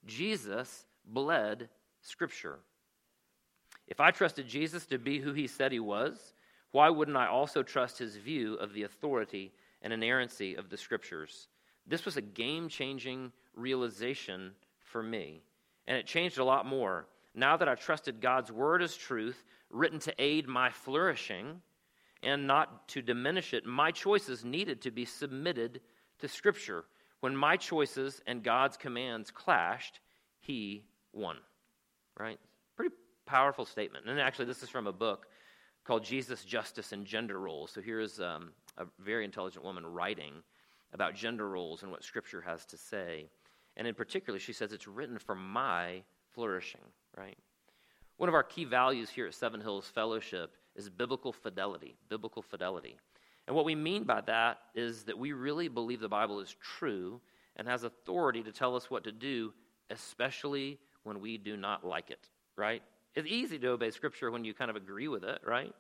Jesus 0.07 0.87
bled 1.05 1.69
Scripture. 2.01 2.61
If 3.87 4.01
I 4.01 4.11
trusted 4.11 4.49
Jesus 4.49 4.87
to 4.87 4.99
be 4.99 5.19
who 5.19 5.33
he 5.33 5.47
said 5.47 5.73
he 5.73 5.81
was, 5.81 6.35
why 6.73 6.91
wouldn't 6.91 7.17
I 7.17 7.27
also 7.27 7.63
trust 7.63 7.99
his 7.99 8.17
view 8.17 8.55
of 8.55 8.73
the 8.73 8.83
authority 8.83 9.53
and 9.83 9.93
inerrancy 9.93 10.55
of 10.55 10.69
the 10.69 10.77
Scriptures? 10.77 11.49
This 11.87 12.05
was 12.05 12.17
a 12.17 12.23
game 12.23 12.69
changing 12.69 13.33
realization 13.55 14.53
for 14.81 15.03
me, 15.03 15.43
and 15.87 15.97
it 15.97 16.07
changed 16.07 16.39
a 16.39 16.45
lot 16.45 16.67
more. 16.67 17.07
Now 17.35 17.57
that 17.57 17.69
I 17.69 17.75
trusted 17.75 18.21
God's 18.21 18.53
word 18.53 18.83
as 18.83 18.97
truth, 18.97 19.45
written 19.71 19.99
to 20.01 20.15
aid 20.19 20.49
my 20.49 20.71
flourishing 20.71 21.61
and 22.23 22.47
not 22.47 22.89
to 22.89 23.03
diminish 23.03 23.55
it, 23.55 23.65
my 23.65 23.91
choices 23.91 24.45
needed 24.45 24.83
to 24.83 24.91
be 24.91 25.05
submitted 25.05 25.81
to 26.19 26.29
Scripture. 26.29 26.85
When 27.21 27.37
my 27.37 27.57
choices 27.57 28.21
and 28.27 28.43
God's 28.43 28.77
commands 28.77 29.31
clashed, 29.31 30.01
He 30.41 30.85
won. 31.13 31.37
Right? 32.19 32.39
Pretty 32.77 32.95
powerful 33.25 33.65
statement. 33.65 34.07
And 34.09 34.21
actually, 34.21 34.47
this 34.47 34.63
is 34.63 34.69
from 34.69 34.87
a 34.87 34.93
book 34.93 35.27
called 35.89 36.05
Jesus, 36.05 36.45
Justice, 36.45 36.93
and 36.93 37.07
Gender 37.07 37.41
Roles. 37.41 37.71
So 37.71 37.81
here 37.81 37.99
is 37.99 38.21
um, 38.21 38.51
a 38.77 38.85
very 38.99 39.25
intelligent 39.25 39.65
woman 39.65 39.87
writing 39.87 40.35
about 40.93 41.15
gender 41.15 41.49
roles 41.49 41.83
and 41.83 41.91
what 41.91 42.05
Scripture 42.05 42.43
has 42.43 42.67
to 42.67 42.77
say. 42.77 43.31
And 43.75 43.89
in 43.89 43.95
particular, 43.95 44.39
she 44.39 44.53
says 44.53 44.75
it's 44.75 44.87
written 44.87 45.19
for 45.19 45.35
my 45.35 46.03
flourishing, 46.35 46.83
right? 47.17 47.39
One 48.19 48.29
of 48.29 48.35
our 48.35 48.43
key 48.43 48.67
values 48.67 49.09
here 49.09 49.27
at 49.27 49.33
Seven 49.33 49.63
Hills 49.63 49.91
Fellowship 49.95 50.57
is 50.77 50.91
biblical 50.91 51.33
fidelity, 51.33 51.97
biblical 52.11 52.43
fidelity. 52.43 52.99
And 53.47 53.57
what 53.57 53.65
we 53.65 53.75
mean 53.75 54.05
by 54.05 54.21
that 54.23 54.59
is 54.75 55.05
that 55.05 55.19
we 55.19 55.33
really 55.33 55.69
believe 55.69 56.01
the 56.01 56.09
Bible 56.09 56.41
is 56.41 56.55
true 56.61 57.19
and 57.57 57.67
has 57.67 57.85
authority 57.85 58.43
to 58.43 58.53
tell 58.53 58.77
us 58.77 58.91
what 58.91 59.05
to 59.05 59.13
do, 59.13 59.55
especially 59.89 60.79
when 61.05 61.19
we 61.21 61.39
do 61.39 61.57
not 61.57 61.83
like 61.83 62.11
it, 62.11 62.29
right? 62.57 62.83
It's 63.15 63.29
easy 63.29 63.59
to 63.59 63.69
obey 63.69 63.91
Scripture 63.91 64.31
when 64.31 64.45
you 64.45 64.55
kind 64.55 64.71
of 64.71 64.77
agree 64.77 65.09
with 65.09 65.25
it, 65.25 65.41
right? 65.45 65.75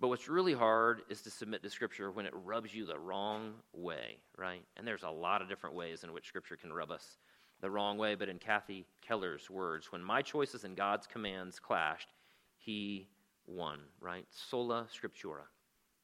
But 0.00 0.08
what's 0.08 0.28
really 0.28 0.54
hard 0.54 1.02
is 1.08 1.22
to 1.22 1.30
submit 1.30 1.62
to 1.62 1.70
Scripture 1.70 2.10
when 2.10 2.26
it 2.26 2.32
rubs 2.44 2.74
you 2.74 2.86
the 2.86 2.98
wrong 2.98 3.54
way, 3.72 4.18
right? 4.36 4.62
And 4.76 4.86
there's 4.86 5.04
a 5.04 5.10
lot 5.10 5.42
of 5.42 5.48
different 5.48 5.76
ways 5.76 6.02
in 6.02 6.12
which 6.12 6.26
Scripture 6.26 6.56
can 6.56 6.72
rub 6.72 6.90
us 6.90 7.18
the 7.60 7.70
wrong 7.70 7.98
way. 7.98 8.14
But 8.14 8.28
in 8.28 8.38
Kathy 8.38 8.86
Keller's 9.00 9.48
words, 9.48 9.92
when 9.92 10.02
my 10.02 10.22
choices 10.22 10.64
and 10.64 10.76
God's 10.76 11.06
commands 11.06 11.60
clashed, 11.60 12.08
he 12.56 13.06
won, 13.46 13.80
right? 14.00 14.26
Sola 14.30 14.86
Scriptura, 14.90 15.44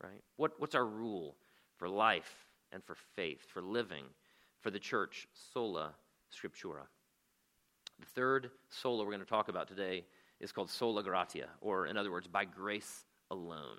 right? 0.03 0.23
What, 0.37 0.53
what's 0.59 0.75
our 0.75 0.87
rule 0.87 1.37
for 1.77 1.89
life 1.89 2.47
and 2.73 2.85
for 2.85 2.97
faith, 3.17 3.47
for 3.53 3.63
living, 3.63 4.05
for 4.61 4.71
the 4.71 4.79
church? 4.79 5.27
Sola 5.53 5.93
Scriptura. 6.33 6.83
The 7.99 8.07
third 8.07 8.51
sola 8.71 9.03
we're 9.05 9.11
going 9.11 9.25
to 9.25 9.27
talk 9.27 9.49
about 9.49 9.67
today 9.67 10.05
is 10.41 10.53
called 10.53 10.71
sola 10.71 11.03
gratia, 11.03 11.49
or 11.61 11.87
in 11.87 11.97
other 11.97 12.11
words, 12.11 12.27
by 12.27 12.45
grace 12.45 13.05
alone. 13.31 13.79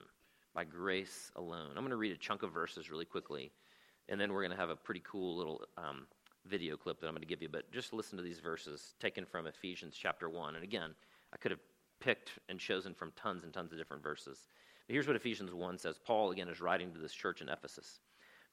By 0.54 0.64
grace 0.64 1.32
alone. 1.36 1.70
I'm 1.70 1.84
going 1.84 1.92
to 1.92 1.96
read 1.96 2.12
a 2.12 2.18
chunk 2.18 2.44
of 2.44 2.52
verses 2.52 2.90
really 2.90 3.06
quickly, 3.06 3.52
and 4.08 4.20
then 4.20 4.34
we're 4.34 4.42
going 4.42 4.52
to 4.52 4.58
have 4.58 4.70
a 4.70 4.76
pretty 4.76 5.02
cool 5.06 5.38
little 5.38 5.62
um, 5.78 6.08
video 6.46 6.76
clip 6.76 7.00
that 7.00 7.08
I'm 7.08 7.14
going 7.14 7.22
to 7.22 7.28
give 7.28 7.42
you, 7.42 7.50
but 7.50 7.72
just 7.72 7.94
listen 7.94 8.18
to 8.18 8.24
these 8.24 8.40
verses 8.40 8.96
taken 9.00 9.26
from 9.26 9.48
Ephesians 9.48 9.96
chapter 10.00 10.30
1. 10.30 10.56
And 10.56 10.64
again, 10.64 10.92
I 11.34 11.38
could 11.38 11.52
have 11.52 11.60
picked 12.00 12.32
and 12.50 12.60
chosen 12.60 12.94
from 12.94 13.12
tons 13.16 13.44
and 13.44 13.54
tons 13.54 13.72
of 13.72 13.78
different 13.78 14.04
verses. 14.04 14.48
But 14.88 14.94
here's 14.94 15.08
what 15.08 15.16
Ephesians 15.16 15.54
1 15.54 15.78
says. 15.78 16.00
Paul, 16.04 16.32
again, 16.32 16.50
is 16.50 16.62
writing 16.62 16.92
to 16.94 17.00
this 17.00 17.14
church 17.14 17.42
in 17.42 17.50
Ephesus. 17.50 18.00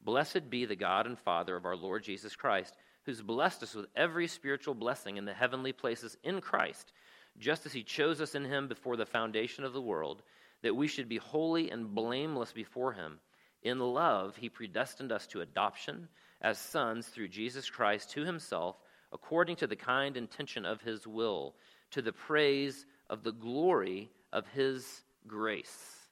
Blessed 0.03 0.51
be 0.51 0.64
the 0.64 0.77
God 0.77 1.07
and 1.07 1.19
Father 1.19 1.57
of 1.57 1.64
our 1.64 1.77
Lord 1.77 2.03
Jesus 2.03 2.37
Christ, 2.37 2.77
who's 3.05 3.23
blessed 3.23 3.62
us 3.62 3.75
with 3.75 3.87
every 3.97 4.27
spiritual 4.27 4.75
blessing 4.75 5.16
in 5.16 5.25
the 5.25 5.33
heavenly 5.33 5.73
places 5.73 6.16
in 6.23 6.40
Christ, 6.40 6.92
just 7.38 7.66
as 7.66 7.72
he 7.72 7.83
chose 7.83 8.20
us 8.20 8.35
in 8.35 8.44
him 8.44 8.68
before 8.68 8.96
the 8.96 9.07
foundation 9.07 9.64
of 9.64 9.72
the 9.72 9.81
world, 9.81 10.22
that 10.62 10.77
we 10.77 10.88
should 10.88 11.09
be 11.09 11.18
holy 11.18 11.70
and 11.70 11.94
blameless 11.94 12.53
before 12.53 12.92
him. 12.92 13.18
In 13.62 13.79
love, 13.79 14.37
he 14.37 14.49
predestined 14.49 15.12
us 15.12 15.27
to 15.29 15.40
adoption 15.40 16.09
as 16.40 16.59
sons 16.59 17.07
through 17.07 17.29
Jesus 17.29 17.68
Christ 17.68 18.11
to 18.11 18.25
himself, 18.25 18.77
according 19.12 19.57
to 19.57 19.66
the 19.66 19.77
kind 19.77 20.16
intention 20.16 20.64
of 20.64 20.81
his 20.81 21.07
will, 21.07 21.55
to 21.90 22.03
the 22.03 22.12
praise 22.12 22.87
of 23.09 23.22
the 23.22 23.33
glory 23.33 24.11
of 24.33 24.46
his 24.49 25.03
grace, 25.27 26.09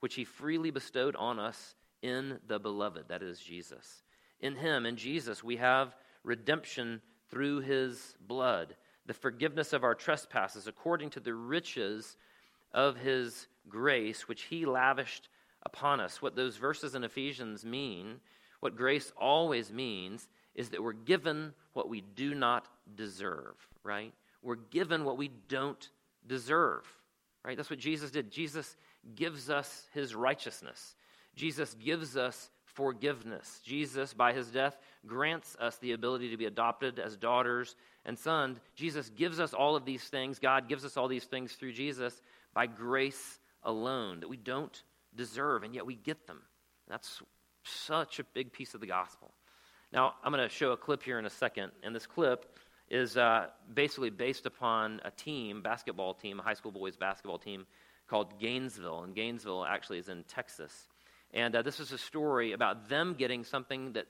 which 0.00 0.14
he 0.14 0.24
freely 0.24 0.70
bestowed 0.70 1.16
on 1.16 1.38
us 1.38 1.74
in 2.02 2.38
the 2.46 2.58
beloved, 2.58 3.08
that 3.08 3.22
is 3.22 3.40
Jesus. 3.40 4.02
In 4.40 4.54
him, 4.54 4.86
in 4.86 4.96
Jesus, 4.96 5.42
we 5.42 5.56
have 5.56 5.96
redemption 6.22 7.00
through 7.30 7.60
his 7.60 8.14
blood, 8.20 8.76
the 9.06 9.14
forgiveness 9.14 9.72
of 9.72 9.84
our 9.84 9.94
trespasses 9.94 10.66
according 10.66 11.10
to 11.10 11.20
the 11.20 11.34
riches 11.34 12.16
of 12.72 12.96
his 12.96 13.46
grace, 13.68 14.28
which 14.28 14.42
he 14.42 14.66
lavished 14.66 15.28
upon 15.64 16.00
us. 16.00 16.20
What 16.20 16.36
those 16.36 16.56
verses 16.56 16.94
in 16.94 17.04
Ephesians 17.04 17.64
mean 17.64 18.20
what 18.60 18.76
grace 18.76 19.12
always 19.16 19.72
means 19.72 20.28
is 20.54 20.70
that 20.70 20.82
we're 20.82 20.92
given 20.92 21.52
what 21.74 21.88
we 21.88 22.00
do 22.00 22.34
not 22.34 22.66
deserve, 22.94 23.54
right? 23.82 24.12
We're 24.42 24.56
given 24.56 25.04
what 25.04 25.18
we 25.18 25.30
don't 25.48 25.88
deserve, 26.26 26.84
right? 27.44 27.56
That's 27.56 27.70
what 27.70 27.78
Jesus 27.78 28.10
did. 28.10 28.30
Jesus 28.30 28.76
gives 29.14 29.50
us 29.50 29.86
his 29.92 30.14
righteousness, 30.14 30.94
Jesus 31.34 31.74
gives 31.74 32.16
us 32.16 32.50
forgiveness. 32.64 33.60
Jesus, 33.64 34.12
by 34.12 34.34
his 34.34 34.48
death, 34.48 34.76
grants 35.06 35.56
us 35.58 35.76
the 35.78 35.92
ability 35.92 36.30
to 36.30 36.36
be 36.36 36.44
adopted 36.44 36.98
as 36.98 37.16
daughters 37.16 37.74
and 38.06 38.18
Son. 38.18 38.58
Jesus 38.74 39.10
gives 39.10 39.38
us 39.38 39.52
all 39.52 39.76
of 39.76 39.84
these 39.84 40.04
things. 40.04 40.38
God 40.38 40.68
gives 40.68 40.84
us 40.84 40.96
all 40.96 41.08
these 41.08 41.24
things 41.24 41.52
through 41.52 41.72
Jesus 41.72 42.18
by 42.54 42.66
grace 42.66 43.38
alone 43.62 44.20
that 44.20 44.28
we 44.28 44.38
don't 44.38 44.82
deserve, 45.14 45.64
and 45.64 45.74
yet 45.74 45.84
we 45.84 45.96
get 45.96 46.26
them. 46.26 46.40
That's 46.88 47.22
such 47.64 48.20
a 48.20 48.24
big 48.24 48.52
piece 48.52 48.74
of 48.74 48.80
the 48.80 48.86
gospel. 48.86 49.32
Now, 49.92 50.14
I'm 50.24 50.32
going 50.32 50.48
to 50.48 50.54
show 50.54 50.70
a 50.70 50.76
clip 50.76 51.02
here 51.02 51.18
in 51.18 51.26
a 51.26 51.30
second, 51.30 51.72
and 51.82 51.94
this 51.94 52.06
clip 52.06 52.56
is 52.88 53.16
uh, 53.16 53.48
basically 53.74 54.10
based 54.10 54.46
upon 54.46 55.00
a 55.04 55.10
team, 55.10 55.62
basketball 55.62 56.14
team, 56.14 56.38
a 56.38 56.42
high 56.42 56.54
school 56.54 56.70
boys 56.72 56.96
basketball 56.96 57.38
team 57.38 57.66
called 58.06 58.38
Gainesville, 58.38 59.02
and 59.02 59.14
Gainesville 59.14 59.64
actually 59.64 59.98
is 59.98 60.08
in 60.08 60.22
Texas. 60.24 60.72
And 61.34 61.56
uh, 61.56 61.62
this 61.62 61.80
is 61.80 61.90
a 61.90 61.98
story 61.98 62.52
about 62.52 62.88
them 62.88 63.16
getting 63.18 63.42
something 63.42 63.92
that 63.94 64.06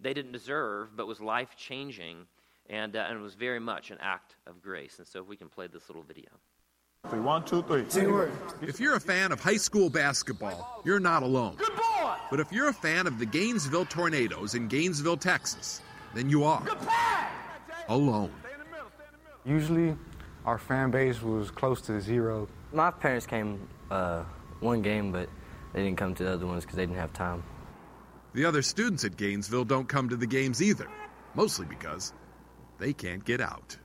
they 0.00 0.12
didn't 0.12 0.32
deserve, 0.32 0.94
but 0.94 1.06
was 1.06 1.20
life 1.20 1.56
changing, 1.56 2.26
and, 2.68 2.96
uh, 2.96 3.06
and 3.08 3.18
it 3.18 3.22
was 3.22 3.34
very 3.34 3.60
much 3.60 3.90
an 3.90 3.98
act 4.00 4.36
of 4.46 4.62
grace. 4.62 4.98
And 4.98 5.06
so, 5.06 5.20
if 5.20 5.26
we 5.26 5.36
can 5.36 5.48
play 5.48 5.66
this 5.66 5.88
little 5.88 6.02
video. 6.02 6.30
Three, 7.08 7.20
one, 7.20 7.44
two, 7.44 7.62
three. 7.62 7.84
Teamwork. 7.84 8.30
If 8.60 8.80
you're 8.80 8.96
a 8.96 9.00
fan 9.00 9.32
of 9.32 9.40
high 9.40 9.56
school 9.56 9.88
basketball, 9.88 10.82
you're 10.84 11.00
not 11.00 11.22
alone. 11.22 11.54
Good 11.56 11.74
boy. 11.76 12.14
But 12.30 12.40
if 12.40 12.52
you're 12.52 12.68
a 12.68 12.72
fan 12.72 13.06
of 13.06 13.18
the 13.18 13.26
Gainesville 13.26 13.86
Tornadoes 13.86 14.54
in 14.54 14.68
Gainesville, 14.68 15.16
Texas, 15.16 15.80
then 16.14 16.28
you 16.28 16.44
are 16.44 16.60
Good 16.60 16.76
alone. 17.88 18.30
Stay 18.40 18.52
in 18.52 18.58
the 18.58 18.64
middle. 18.66 18.90
Stay 18.96 19.04
in 19.04 19.12
the 19.12 19.54
middle. 19.54 19.60
Usually, 19.60 19.96
our 20.44 20.58
fan 20.58 20.90
base 20.90 21.22
was 21.22 21.50
close 21.50 21.80
to 21.82 22.00
zero. 22.00 22.48
My 22.72 22.90
parents 22.90 23.26
came 23.26 23.66
uh, 23.90 24.24
one 24.60 24.82
game, 24.82 25.12
but 25.12 25.28
they 25.72 25.84
didn't 25.84 25.98
come 25.98 26.14
to 26.16 26.24
the 26.24 26.32
other 26.32 26.46
ones 26.46 26.64
because 26.64 26.76
they 26.76 26.82
didn't 26.84 26.98
have 26.98 27.12
time. 27.12 27.42
The 28.34 28.44
other 28.44 28.60
students 28.62 29.04
at 29.04 29.16
Gainesville 29.16 29.64
don't 29.64 29.88
come 29.88 30.08
to 30.10 30.16
the 30.16 30.26
games 30.26 30.62
either, 30.62 30.88
mostly 31.34 31.64
because 31.66 32.12
they 32.78 32.92
can't 32.92 33.24
get 33.24 33.40
out. 33.40 33.76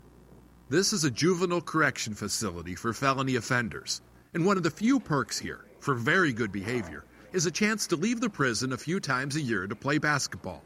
This 0.69 0.93
is 0.93 1.03
a 1.03 1.11
juvenile 1.11 1.61
correction 1.61 2.13
facility 2.13 2.75
for 2.75 2.93
felony 2.93 3.35
offenders, 3.35 4.01
and 4.33 4.45
one 4.45 4.57
of 4.57 4.63
the 4.63 4.71
few 4.71 4.99
perks 4.99 5.37
here 5.37 5.65
for 5.79 5.93
very 5.93 6.33
good 6.33 6.51
behavior 6.51 7.03
is 7.33 7.45
a 7.45 7.51
chance 7.51 7.87
to 7.87 7.95
leave 7.95 8.21
the 8.21 8.29
prison 8.29 8.71
a 8.73 8.77
few 8.77 8.99
times 8.99 9.35
a 9.35 9.41
year 9.41 9.67
to 9.67 9.75
play 9.75 9.97
basketball. 9.97 10.63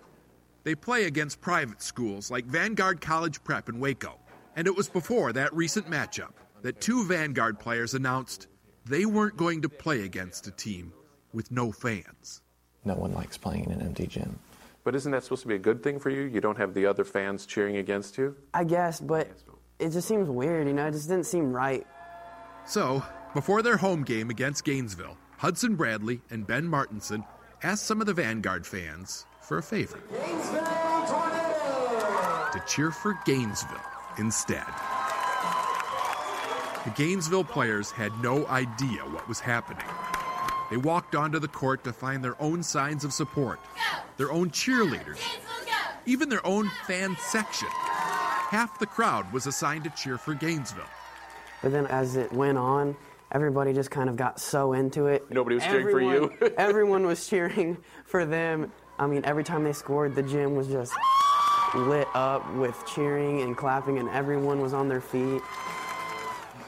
They 0.64 0.76
play 0.76 1.06
against 1.06 1.42
private 1.42 1.82
schools 1.82 2.30
like 2.30 2.46
Vanguard 2.46 3.02
College 3.02 3.44
Prep 3.44 3.70
in 3.70 3.80
Waco, 3.80 4.20
and 4.56 4.68
it 4.68 4.76
was 4.76 4.90
before 4.90 5.34
that 5.34 5.54
recent 5.54 5.90
matchup 5.90 6.34
that 6.62 6.82
two 6.82 7.06
Vanguard 7.06 7.60
players 7.60 7.94
announced 7.94 8.48
they 8.86 9.06
weren't 9.06 9.38
going 9.38 9.62
to 9.62 9.70
play 9.70 10.04
against 10.04 10.48
a 10.48 10.52
team 10.52 10.92
with 11.34 11.52
no 11.52 11.72
fans. 11.72 12.42
No 12.84 12.96
one 12.96 13.14
likes 13.14 13.38
playing 13.38 13.66
in 13.66 13.72
an 13.72 13.82
empty 13.82 14.08
gym. 14.08 14.40
But 14.88 14.96
isn't 14.96 15.12
that 15.12 15.22
supposed 15.22 15.42
to 15.42 15.50
be 15.50 15.56
a 15.56 15.60
good 15.60 15.84
thing 15.84 16.00
for 16.00 16.10
you? 16.10 16.22
You 16.22 16.40
don't 16.40 16.58
have 16.58 16.74
the 16.74 16.86
other 16.86 17.04
fans 17.04 17.46
cheering 17.46 17.76
against 17.76 18.18
you? 18.18 18.38
I 18.54 18.64
guess, 18.64 19.02
but 19.02 19.28
it 19.80 19.90
just 19.90 20.08
seems 20.08 20.30
weird, 20.30 20.66
you 20.66 20.74
know? 20.74 20.88
It 20.88 20.94
just 20.94 21.10
didn't 21.10 21.26
seem 21.26 21.52
right. 21.52 21.86
So, 22.66 23.04
before 23.34 23.62
their 23.62 23.76
home 23.76 24.04
game 24.04 24.30
against 24.30 24.64
Gainesville, 24.64 25.18
Hudson 25.40 25.76
Bradley 25.76 26.22
and 26.30 26.48
Ben 26.48 26.66
Martinson 26.66 27.26
asked 27.64 27.86
some 27.86 28.00
of 28.00 28.08
the 28.08 28.14
Vanguard 28.14 28.66
fans 28.66 29.26
for 29.42 29.58
a 29.58 29.62
favor 29.62 30.00
to 32.54 32.64
cheer 32.66 32.90
for 32.90 33.20
Gainesville 33.26 33.76
instead. 34.18 34.64
The 36.86 36.92
Gainesville 36.96 37.44
players 37.44 37.92
had 37.92 38.14
no 38.24 38.48
idea 38.48 39.02
what 39.02 39.28
was 39.28 39.42
happening. 39.42 39.84
They 40.70 40.78
walked 40.78 41.16
onto 41.16 41.40
the 41.40 41.48
court 41.48 41.84
to 41.86 41.94
find 41.94 42.24
their 42.24 42.40
own 42.42 42.62
signs 42.64 43.04
of 43.06 43.14
support, 43.14 43.60
their 44.18 44.32
own 44.32 44.50
cheerleaders, 44.52 45.20
even 46.06 46.28
their 46.30 46.46
own 46.46 46.70
fan 46.86 47.16
section. 47.20 47.70
Half 47.72 48.80
the 48.80 48.86
crowd 48.86 49.32
was 49.32 49.48
assigned 49.48 49.84
to 49.86 49.90
cheer 49.92 50.18
for 50.18 50.34
Gainesville. 50.34 50.84
But 51.62 51.72
then 51.72 51.88
as 51.88 52.16
it 52.18 52.32
went 52.34 52.58
on, 52.58 52.96
everybody 53.32 53.74
just 53.74 53.92
kind 53.92 54.10
of 54.10 54.16
got 54.16 54.40
so 54.40 54.74
into 54.74 55.08
it. 55.08 55.30
Nobody 55.32 55.56
was 55.56 55.64
cheering 55.66 55.90
for 55.90 56.02
you? 56.02 56.24
Everyone- 56.34 56.54
everyone 56.58 57.06
was 57.06 57.28
cheering 57.28 57.78
for 58.06 58.26
them. 58.26 58.72
I 59.00 59.08
mean, 59.08 59.24
every 59.26 59.44
time 59.44 59.64
they 59.64 59.74
scored, 59.74 60.16
the 60.16 60.24
gym 60.24 60.56
was 60.56 60.68
just 60.68 60.94
lit 61.76 62.08
up 62.14 62.50
with 62.56 62.76
cheering 62.94 63.42
and 63.42 63.56
clapping, 63.56 64.00
and 64.00 64.10
everyone 64.10 64.62
was 64.62 64.74
on 64.74 64.88
their 64.88 65.02
feet. 65.02 65.42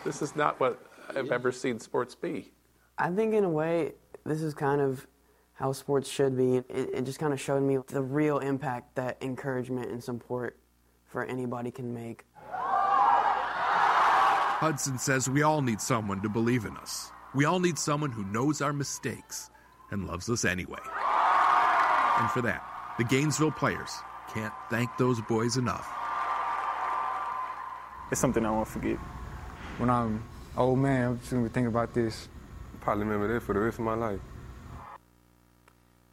This 0.04 0.22
is 0.22 0.36
not 0.36 0.60
what 0.60 0.80
I've 1.16 1.32
ever 1.32 1.52
seen 1.52 1.80
sports 1.80 2.16
be. 2.16 2.52
I 3.00 3.10
think, 3.12 3.34
in 3.34 3.46
a 3.46 3.50
way, 3.50 3.94
this 4.26 4.42
is 4.42 4.54
kind 4.54 4.82
of 4.82 5.08
how 5.54 5.72
sports 5.72 6.10
should 6.10 6.36
be. 6.38 6.58
It, 6.58 6.66
it 6.70 7.06
just 7.06 7.18
kind 7.18 7.32
of 7.32 7.40
showed 7.40 7.64
me 7.64 7.78
the 7.88 8.02
real 8.02 8.40
impact 8.40 8.96
that 8.96 9.18
encouragement 9.22 9.90
and 9.90 10.04
support 10.04 10.58
for 11.06 11.24
anybody 11.24 11.72
can 11.72 11.94
make. 11.94 12.26
Hudson 14.60 15.00
says 15.00 15.30
we 15.30 15.42
all 15.42 15.62
need 15.62 15.80
someone 15.80 16.22
to 16.22 16.28
believe 16.28 16.66
in 16.66 16.76
us. 16.76 17.12
We 17.34 17.46
all 17.46 17.62
need 17.62 17.80
someone 17.80 18.12
who 18.12 18.26
knows 18.26 18.62
our 18.62 18.74
mistakes 18.74 19.50
and 19.92 20.06
loves 20.06 20.30
us 20.30 20.44
anyway. 20.44 20.80
And 22.20 22.30
for 22.32 22.42
that, 22.42 22.62
the 22.98 23.06
Gainesville 23.06 23.52
players 23.52 23.92
can't 24.34 24.54
thank 24.70 24.90
those 24.98 25.22
boys 25.22 25.56
enough. 25.56 25.90
It's 28.12 28.20
something 28.20 28.46
I 28.46 28.52
won't 28.52 28.68
forget. 28.68 28.98
When 29.78 29.90
I'm 29.90 30.22
old 30.58 30.80
man, 30.80 31.08
I'm 31.08 31.20
just 31.20 31.32
gonna 31.32 31.44
be 31.44 31.50
thinking 31.50 31.68
about 31.68 31.94
this. 31.94 32.28
Probably 32.90 33.06
remember 33.06 33.32
that 33.32 33.44
for 33.44 33.54
the 33.54 33.60
rest 33.60 33.78
of 33.78 33.86
my 33.86 33.94
life. 33.94 34.20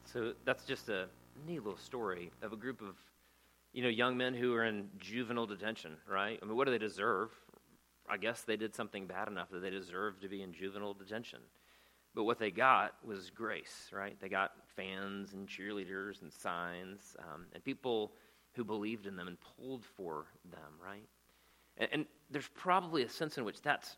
So 0.05 0.35
that's 0.45 0.67
just 0.67 0.91
a 0.91 1.07
neat 1.47 1.65
little 1.65 1.79
story 1.79 2.31
of 2.43 2.53
a 2.53 2.57
group 2.57 2.83
of, 2.83 2.97
you 3.73 3.83
know, 3.83 3.89
young 3.89 4.15
men 4.15 4.35
who 4.35 4.53
are 4.53 4.63
in 4.63 4.91
juvenile 4.99 5.47
detention, 5.47 5.93
right? 6.07 6.39
I 6.43 6.45
mean, 6.45 6.55
what 6.55 6.67
do 6.67 6.73
they 6.73 6.77
deserve? 6.77 7.31
I 8.07 8.19
guess 8.19 8.43
they 8.43 8.59
did 8.59 8.75
something 8.75 9.07
bad 9.07 9.27
enough 9.27 9.49
that 9.53 9.61
they 9.61 9.71
deserve 9.71 10.21
to 10.21 10.29
be 10.29 10.43
in 10.43 10.53
juvenile 10.53 10.93
detention. 10.93 11.39
But 12.15 12.25
what 12.25 12.39
they 12.39 12.51
got 12.51 12.93
was 13.03 13.31
grace, 13.31 13.89
right? 13.91 14.15
They 14.21 14.29
got 14.29 14.53
fans 14.77 15.33
and 15.33 15.49
cheerleaders 15.49 16.21
and 16.21 16.31
signs 16.31 17.17
um, 17.21 17.47
and 17.55 17.65
people 17.65 18.13
who 18.53 18.65
believed 18.65 19.07
in 19.07 19.17
them 19.17 19.29
and 19.29 19.39
pulled 19.57 19.83
for 19.97 20.27
them, 20.51 20.75
right? 20.85 21.09
And, 21.79 21.89
and 21.91 22.07
there's 22.31 22.51
probably 22.55 23.03
a 23.03 23.09
sense 23.09 23.39
in 23.39 23.47
which 23.47 23.63
that's 23.63 23.97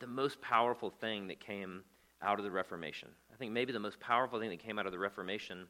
the 0.00 0.08
most 0.08 0.40
powerful 0.40 0.90
thing 0.90 1.28
that 1.28 1.38
came 1.38 1.84
out 2.22 2.38
of 2.38 2.44
the 2.44 2.50
Reformation. 2.50 3.08
I 3.32 3.36
think 3.36 3.52
maybe 3.52 3.72
the 3.72 3.80
most 3.80 4.00
powerful 4.00 4.40
thing 4.40 4.50
that 4.50 4.58
came 4.60 4.78
out 4.78 4.86
of 4.86 4.92
the 4.92 4.98
Reformation 4.98 5.66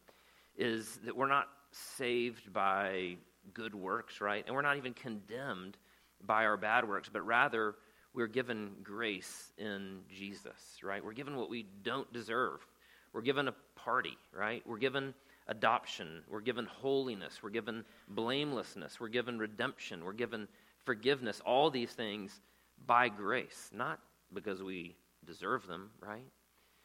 is 0.57 0.99
that 1.05 1.17
we're 1.17 1.29
not 1.29 1.49
saved 1.73 2.53
by 2.53 3.17
good 3.53 3.75
works, 3.75 4.21
right? 4.21 4.45
And 4.47 4.55
we're 4.55 4.63
not 4.63 4.77
even 4.77 4.95
condemned 4.95 5.77
by 6.25 6.45
our 6.45 6.57
bad 6.57 6.89
works, 6.89 7.09
but 7.13 7.25
rather 7.27 7.75
we're 8.15 8.27
given 8.27 8.71
grace 8.83 9.53
in 9.59 10.01
Jesus, 10.09 10.79
right? 10.83 11.05
We're 11.05 11.13
given 11.13 11.37
what 11.37 11.51
we 11.51 11.67
don't 11.83 12.11
deserve. 12.13 12.67
We're 13.13 13.23
given 13.23 13.49
a 13.49 13.55
party, 13.75 14.17
right? 14.33 14.63
We're 14.67 14.79
given 14.79 15.15
adoption, 15.49 16.23
we're 16.29 16.41
given 16.41 16.67
holiness, 16.67 17.41
we're 17.43 17.51
given 17.51 17.85
blamelessness, 18.09 18.99
we're 18.99 19.09
given 19.09 19.39
redemption, 19.39 20.05
we're 20.05 20.13
given 20.13 20.49
forgiveness, 20.85 21.41
all 21.45 21.71
these 21.71 21.93
things 21.93 22.41
by 22.87 23.09
grace, 23.09 23.71
not 23.73 24.01
because 24.35 24.63
we 24.63 24.97
deserve 25.27 25.67
them, 25.67 25.91
right? 26.01 26.27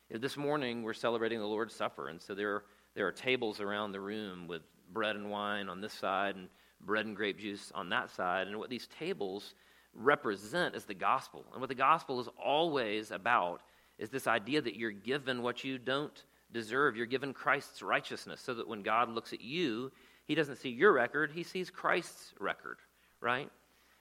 This 0.10 0.36
morning 0.36 0.84
we're 0.84 0.94
celebrating 0.94 1.40
the 1.40 1.46
Lord's 1.46 1.74
Supper, 1.74 2.10
and 2.10 2.22
so 2.22 2.36
there 2.36 2.56
are, 2.56 2.64
there 2.96 3.08
are 3.08 3.12
tables 3.12 3.62
around 3.62 3.92
the 3.92 4.02
room 4.02 4.48
with 4.48 4.62
bread 4.92 5.16
and 5.16 5.30
wine 5.30 5.70
on 5.70 5.80
this 5.80 5.94
side 5.94 6.36
and 6.36 6.50
bread 6.82 7.06
and 7.06 7.16
grape 7.16 7.40
juice 7.40 7.72
on 7.74 7.90
that 7.90 8.10
side. 8.10 8.48
And 8.48 8.58
what 8.58 8.70
these 8.70 8.88
tables 9.00 9.54
represent 9.94 10.76
is 10.76 10.86
the 10.86 10.94
gospel. 10.94 11.46
And 11.54 11.62
what 11.62 11.70
the 11.70 11.76
gospel 11.76 12.20
is 12.20 12.28
always 12.44 13.12
about 13.12 13.62
is 13.98 14.10
this 14.10 14.28
idea 14.28 14.62
that 14.62 14.76
you're 14.76 14.92
given 14.92 15.44
what 15.44 15.64
you 15.64 15.78
don't 15.78 16.24
deserve. 16.52 16.98
You're 16.98 17.06
given 17.06 17.34
Christ's 17.34 17.82
righteousness 17.82 18.42
so 18.42 18.54
that 18.56 18.68
when 18.68 18.82
God 18.82 19.10
looks 19.10 19.32
at 19.32 19.42
you, 19.42 19.92
he 20.26 20.36
doesn't 20.36 20.58
see 20.58 20.70
your 20.70 20.92
record, 20.92 21.32
he 21.32 21.44
sees 21.44 21.70
Christ's 21.70 22.34
record, 22.40 22.78
right? 23.20 23.50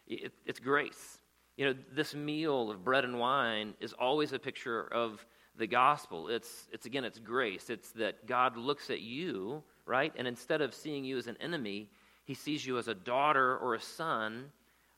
It, 0.06 0.32
it's 0.44 0.58
grace. 0.58 1.19
You 1.60 1.66
know, 1.66 1.74
this 1.92 2.14
meal 2.14 2.70
of 2.70 2.82
bread 2.82 3.04
and 3.04 3.18
wine 3.18 3.74
is 3.80 3.92
always 3.92 4.32
a 4.32 4.38
picture 4.38 4.82
of 4.94 5.22
the 5.58 5.66
gospel. 5.66 6.28
It's, 6.28 6.66
it's 6.72 6.86
again, 6.86 7.04
it's 7.04 7.18
grace. 7.18 7.68
It's 7.68 7.90
that 7.92 8.26
God 8.26 8.56
looks 8.56 8.88
at 8.88 9.02
you, 9.02 9.62
right? 9.84 10.10
And 10.16 10.26
instead 10.26 10.62
of 10.62 10.72
seeing 10.72 11.04
you 11.04 11.18
as 11.18 11.26
an 11.26 11.36
enemy, 11.38 11.90
he 12.24 12.32
sees 12.32 12.64
you 12.64 12.78
as 12.78 12.88
a 12.88 12.94
daughter 12.94 13.58
or 13.58 13.74
a 13.74 13.80
son 13.80 14.46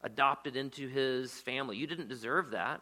adopted 0.04 0.54
into 0.54 0.86
his 0.86 1.32
family. 1.32 1.78
You 1.78 1.88
didn't 1.88 2.08
deserve 2.08 2.52
that, 2.52 2.80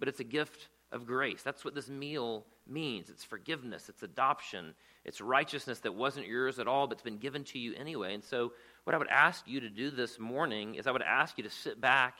but 0.00 0.08
it's 0.08 0.18
a 0.18 0.24
gift 0.24 0.66
of 0.90 1.06
grace. 1.06 1.40
That's 1.44 1.64
what 1.64 1.76
this 1.76 1.88
meal 1.88 2.44
means 2.66 3.10
it's 3.10 3.22
forgiveness, 3.22 3.88
it's 3.88 4.02
adoption, 4.02 4.74
it's 5.04 5.20
righteousness 5.20 5.78
that 5.80 5.94
wasn't 5.94 6.26
yours 6.26 6.58
at 6.58 6.66
all, 6.66 6.88
but 6.88 6.94
it's 6.94 7.04
been 7.04 7.18
given 7.18 7.44
to 7.44 7.60
you 7.60 7.74
anyway. 7.76 8.12
And 8.12 8.24
so, 8.24 8.54
what 8.82 8.94
I 8.94 8.98
would 8.98 9.06
ask 9.06 9.46
you 9.46 9.60
to 9.60 9.70
do 9.70 9.92
this 9.92 10.18
morning 10.18 10.74
is 10.74 10.88
I 10.88 10.90
would 10.90 11.00
ask 11.02 11.38
you 11.38 11.44
to 11.44 11.50
sit 11.50 11.80
back 11.80 12.14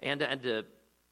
and, 0.00 0.22
and 0.22 0.42
to, 0.42 0.64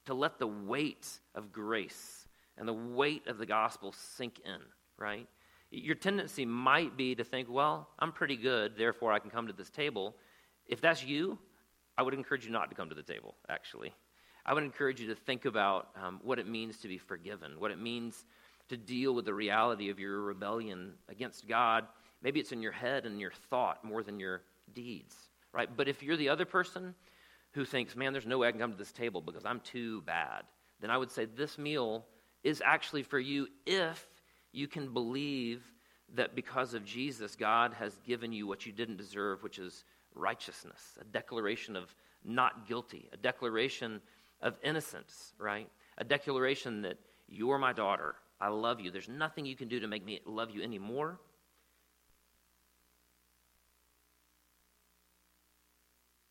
to 0.07 0.14
let 0.14 0.38
the 0.38 0.46
weight 0.46 1.09
of 1.35 1.53
grace 1.53 2.27
and 2.57 2.66
the 2.66 2.72
weight 2.72 3.27
of 3.27 3.38
the 3.38 3.46
gospel 3.46 3.92
sink 3.92 4.40
in, 4.44 4.61
right? 4.96 5.27
Your 5.70 5.94
tendency 5.94 6.44
might 6.44 6.96
be 6.96 7.14
to 7.14 7.24
think, 7.24 7.48
well, 7.51 7.88
I'm 7.98 8.12
pretty 8.12 8.37
good, 8.37 8.77
therefore 8.77 9.12
I 9.12 9.18
can 9.18 9.31
come 9.31 9.46
to 9.46 9.53
this 9.53 9.70
table. 9.70 10.16
If 10.66 10.81
that's 10.81 11.05
you, 11.05 11.38
I 11.96 12.03
would 12.03 12.14
encourage 12.14 12.44
you 12.44 12.51
not 12.51 12.70
to 12.70 12.77
come 12.77 12.88
to 12.88 12.94
the 12.94 13.03
table, 13.03 13.35
actually. 13.48 13.92
I 14.46 14.55
would 14.55 14.64
encourage 14.64 15.01
you 15.01 15.09
to 15.09 15.14
think 15.14 15.44
about 15.44 15.88
um, 16.03 16.20
what 16.22 16.38
it 16.38 16.48
means 16.48 16.79
to 16.79 16.88
be 16.88 16.96
forgiven, 16.96 17.59
what 17.59 17.70
it 17.70 17.79
means 17.79 18.24
to 18.68 18.77
deal 18.77 19.14
with 19.14 19.24
the 19.24 19.35
reality 19.35 19.90
of 19.90 19.98
your 19.98 20.22
rebellion 20.22 20.94
against 21.09 21.46
God. 21.46 21.85
Maybe 22.22 22.40
it's 22.40 22.53
in 22.53 22.62
your 22.62 22.72
head 22.72 23.05
and 23.05 23.20
your 23.20 23.33
thought 23.51 23.85
more 23.85 24.03
than 24.03 24.18
your 24.18 24.42
deeds, 24.74 25.14
right? 25.53 25.68
But 25.74 25.88
if 25.88 26.03
you're 26.03 26.16
the 26.16 26.29
other 26.29 26.44
person 26.44 26.94
who 27.52 27.64
thinks, 27.64 27.96
man, 27.96 28.12
there's 28.12 28.26
no 28.26 28.38
way 28.38 28.48
I 28.48 28.50
can 28.50 28.61
come 28.61 28.72
to 28.72 28.78
this 28.78 28.92
table 28.92 29.20
because 29.20 29.44
I'm 29.44 29.61
too 29.61 30.02
bad, 30.02 30.42
then 30.80 30.90
I 30.90 30.96
would 30.96 31.11
say 31.11 31.24
this 31.24 31.58
meal 31.58 32.06
is 32.44 32.62
actually 32.64 33.02
for 33.02 33.18
you 33.18 33.48
if 33.66 34.06
you 34.52 34.68
can 34.68 34.92
believe 34.92 35.62
that 36.14 36.34
because 36.34 36.74
of 36.74 36.84
Jesus, 36.84 37.37
God 37.37 37.74
has 37.74 37.98
given 38.06 38.32
you 38.32 38.46
what 38.46 38.64
you 38.64 38.72
didn't 38.72 38.96
deserve, 38.96 39.42
which 39.42 39.58
is 39.58 39.84
righteousness, 40.14 40.98
a 41.00 41.04
declaration 41.04 41.76
of 41.76 41.94
not 42.24 42.66
guilty, 42.66 43.08
a 43.12 43.16
declaration 43.16 44.00
of 44.40 44.56
innocence, 44.62 45.32
right? 45.38 45.68
A 45.98 46.04
declaration 46.04 46.82
that 46.82 46.98
you're 47.28 47.58
my 47.58 47.72
daughter. 47.72 48.14
I 48.40 48.48
love 48.48 48.80
you. 48.80 48.90
There's 48.90 49.08
nothing 49.08 49.44
you 49.44 49.56
can 49.56 49.68
do 49.68 49.80
to 49.80 49.88
make 49.88 50.04
me 50.04 50.20
love 50.24 50.50
you 50.50 50.62
anymore. 50.62 51.18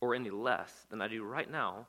Or 0.00 0.14
any 0.14 0.30
less 0.30 0.86
than 0.90 1.00
I 1.00 1.08
do 1.08 1.24
right 1.24 1.50
now, 1.50 1.86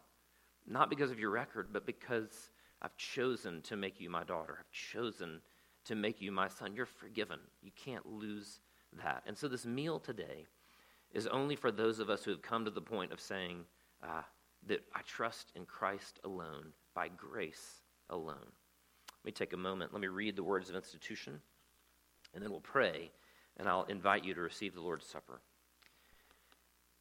not 0.67 0.89
because 0.89 1.11
of 1.11 1.19
your 1.19 1.29
record, 1.29 1.67
but 1.71 1.85
because 1.85 2.51
I've 2.81 2.95
chosen 2.97 3.61
to 3.63 3.75
make 3.75 3.99
you 3.99 4.09
my 4.09 4.23
daughter. 4.23 4.57
I've 4.59 4.71
chosen 4.71 5.41
to 5.85 5.95
make 5.95 6.21
you 6.21 6.31
my 6.31 6.47
son. 6.47 6.75
You're 6.75 6.85
forgiven. 6.85 7.39
You 7.61 7.71
can't 7.75 8.05
lose 8.05 8.59
that. 9.03 9.23
And 9.25 9.37
so, 9.37 9.47
this 9.47 9.65
meal 9.65 9.99
today 9.99 10.45
is 11.11 11.27
only 11.27 11.55
for 11.55 11.71
those 11.71 11.99
of 11.99 12.09
us 12.09 12.23
who 12.23 12.31
have 12.31 12.41
come 12.41 12.65
to 12.65 12.71
the 12.71 12.81
point 12.81 13.11
of 13.11 13.19
saying 13.19 13.65
uh, 14.03 14.21
that 14.67 14.81
I 14.95 15.01
trust 15.01 15.51
in 15.55 15.65
Christ 15.65 16.19
alone, 16.23 16.73
by 16.93 17.09
grace 17.09 17.81
alone. 18.09 18.35
Let 18.37 19.25
me 19.25 19.31
take 19.31 19.53
a 19.53 19.57
moment. 19.57 19.91
Let 19.93 20.01
me 20.01 20.07
read 20.07 20.35
the 20.35 20.43
words 20.43 20.69
of 20.69 20.75
institution, 20.75 21.41
and 22.33 22.43
then 22.43 22.51
we'll 22.51 22.61
pray, 22.61 23.11
and 23.57 23.67
I'll 23.67 23.83
invite 23.83 24.23
you 24.23 24.33
to 24.33 24.41
receive 24.41 24.73
the 24.73 24.81
Lord's 24.81 25.05
Supper. 25.05 25.41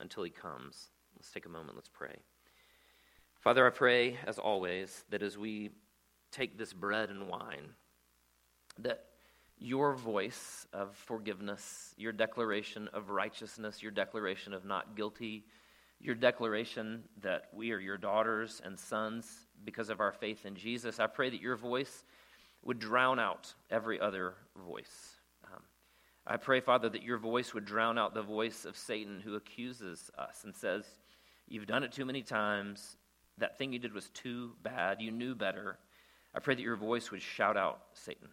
until 0.00 0.22
he 0.22 0.30
comes. 0.30 0.90
Let's 1.16 1.30
take 1.30 1.46
a 1.46 1.50
moment. 1.50 1.76
Let's 1.76 1.88
pray. 1.88 2.16
Father, 3.40 3.66
I 3.66 3.70
pray, 3.70 4.18
as 4.26 4.38
always, 4.38 5.04
that 5.10 5.22
as 5.22 5.36
we 5.36 5.70
take 6.32 6.56
this 6.58 6.72
bread 6.72 7.10
and 7.10 7.28
wine, 7.28 7.74
that 8.78 9.04
your 9.58 9.94
voice 9.94 10.66
of 10.72 10.94
forgiveness, 10.96 11.94
your 11.96 12.12
declaration 12.12 12.88
of 12.92 13.10
righteousness, 13.10 13.82
your 13.82 13.92
declaration 13.92 14.52
of 14.52 14.64
not 14.64 14.96
guilty, 14.96 15.44
your 16.00 16.14
declaration 16.14 17.04
that 17.22 17.48
we 17.52 17.72
are 17.72 17.78
your 17.78 17.96
daughters 17.96 18.60
and 18.64 18.78
sons 18.78 19.46
because 19.64 19.90
of 19.90 20.00
our 20.00 20.12
faith 20.12 20.44
in 20.44 20.54
Jesus. 20.54 20.98
I 20.98 21.06
pray 21.06 21.30
that 21.30 21.40
your 21.40 21.56
voice 21.56 22.04
would 22.62 22.78
drown 22.78 23.18
out 23.18 23.54
every 23.70 24.00
other 24.00 24.34
voice. 24.66 25.13
I 26.26 26.38
pray, 26.38 26.60
Father, 26.60 26.88
that 26.88 27.02
your 27.02 27.18
voice 27.18 27.52
would 27.52 27.66
drown 27.66 27.98
out 27.98 28.14
the 28.14 28.22
voice 28.22 28.64
of 28.64 28.76
Satan 28.76 29.20
who 29.20 29.34
accuses 29.34 30.10
us 30.16 30.44
and 30.44 30.56
says, 30.56 30.84
You've 31.46 31.66
done 31.66 31.82
it 31.82 31.92
too 31.92 32.06
many 32.06 32.22
times. 32.22 32.96
That 33.36 33.58
thing 33.58 33.72
you 33.72 33.78
did 33.78 33.92
was 33.92 34.08
too 34.10 34.52
bad. 34.62 35.02
You 35.02 35.10
knew 35.10 35.34
better. 35.34 35.78
I 36.34 36.40
pray 36.40 36.54
that 36.54 36.62
your 36.62 36.76
voice 36.76 37.10
would 37.10 37.20
shout 37.20 37.56
out 37.56 37.80
Satan. 37.92 38.28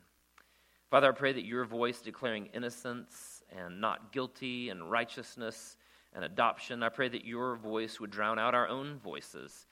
Father, 0.90 1.10
I 1.10 1.12
pray 1.12 1.34
that 1.34 1.46
your 1.46 1.66
voice 1.66 2.02
declaring 2.02 2.48
innocence 2.54 3.44
and 3.58 3.82
not 3.82 4.14
guilty 4.14 4.70
and 4.70 4.90
righteousness 4.90 5.76
and 6.14 6.24
adoption, 6.24 6.84
I 6.84 6.90
pray 6.90 7.10
that 7.10 7.26
your 7.26 7.56
voice 7.56 8.00
would 8.00 8.12
drown 8.12 8.40
out 8.40 8.56
our 8.56 8.68
own 8.68 9.00
voices 9.00 9.68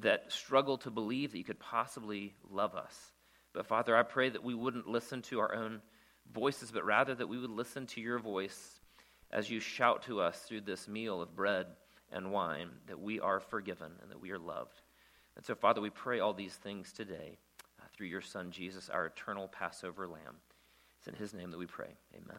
that 0.00 0.30
struggle 0.32 0.78
to 0.78 0.90
believe 0.90 1.32
that 1.32 1.38
you 1.38 1.44
could 1.44 1.58
possibly 1.58 2.34
love 2.50 2.74
us. 2.74 3.12
But 3.52 3.66
Father, 3.66 3.96
I 3.96 4.02
pray 4.02 4.28
that 4.28 4.44
we 4.44 4.54
wouldn't 4.54 4.86
listen 4.86 5.22
to 5.22 5.40
our 5.40 5.54
own 5.54 5.80
voices, 6.32 6.70
but 6.70 6.84
rather 6.84 7.14
that 7.14 7.28
we 7.28 7.38
would 7.38 7.50
listen 7.50 7.86
to 7.86 8.00
your 8.00 8.18
voice 8.18 8.80
as 9.30 9.50
you 9.50 9.60
shout 9.60 10.02
to 10.04 10.20
us 10.20 10.40
through 10.40 10.62
this 10.62 10.88
meal 10.88 11.20
of 11.20 11.34
bread 11.34 11.66
and 12.12 12.32
wine 12.32 12.70
that 12.86 13.00
we 13.00 13.20
are 13.20 13.40
forgiven 13.40 13.92
and 14.02 14.10
that 14.10 14.20
we 14.20 14.30
are 14.30 14.38
loved. 14.38 14.80
And 15.36 15.44
so, 15.44 15.54
Father, 15.54 15.80
we 15.80 15.90
pray 15.90 16.20
all 16.20 16.32
these 16.32 16.54
things 16.54 16.92
today 16.92 17.38
uh, 17.78 17.84
through 17.94 18.08
your 18.08 18.20
Son, 18.20 18.50
Jesus, 18.50 18.88
our 18.88 19.06
eternal 19.06 19.48
Passover 19.48 20.08
lamb. 20.08 20.36
It's 20.98 21.08
in 21.08 21.14
his 21.14 21.34
name 21.34 21.50
that 21.50 21.58
we 21.58 21.66
pray. 21.66 21.94
Amen. 22.14 22.38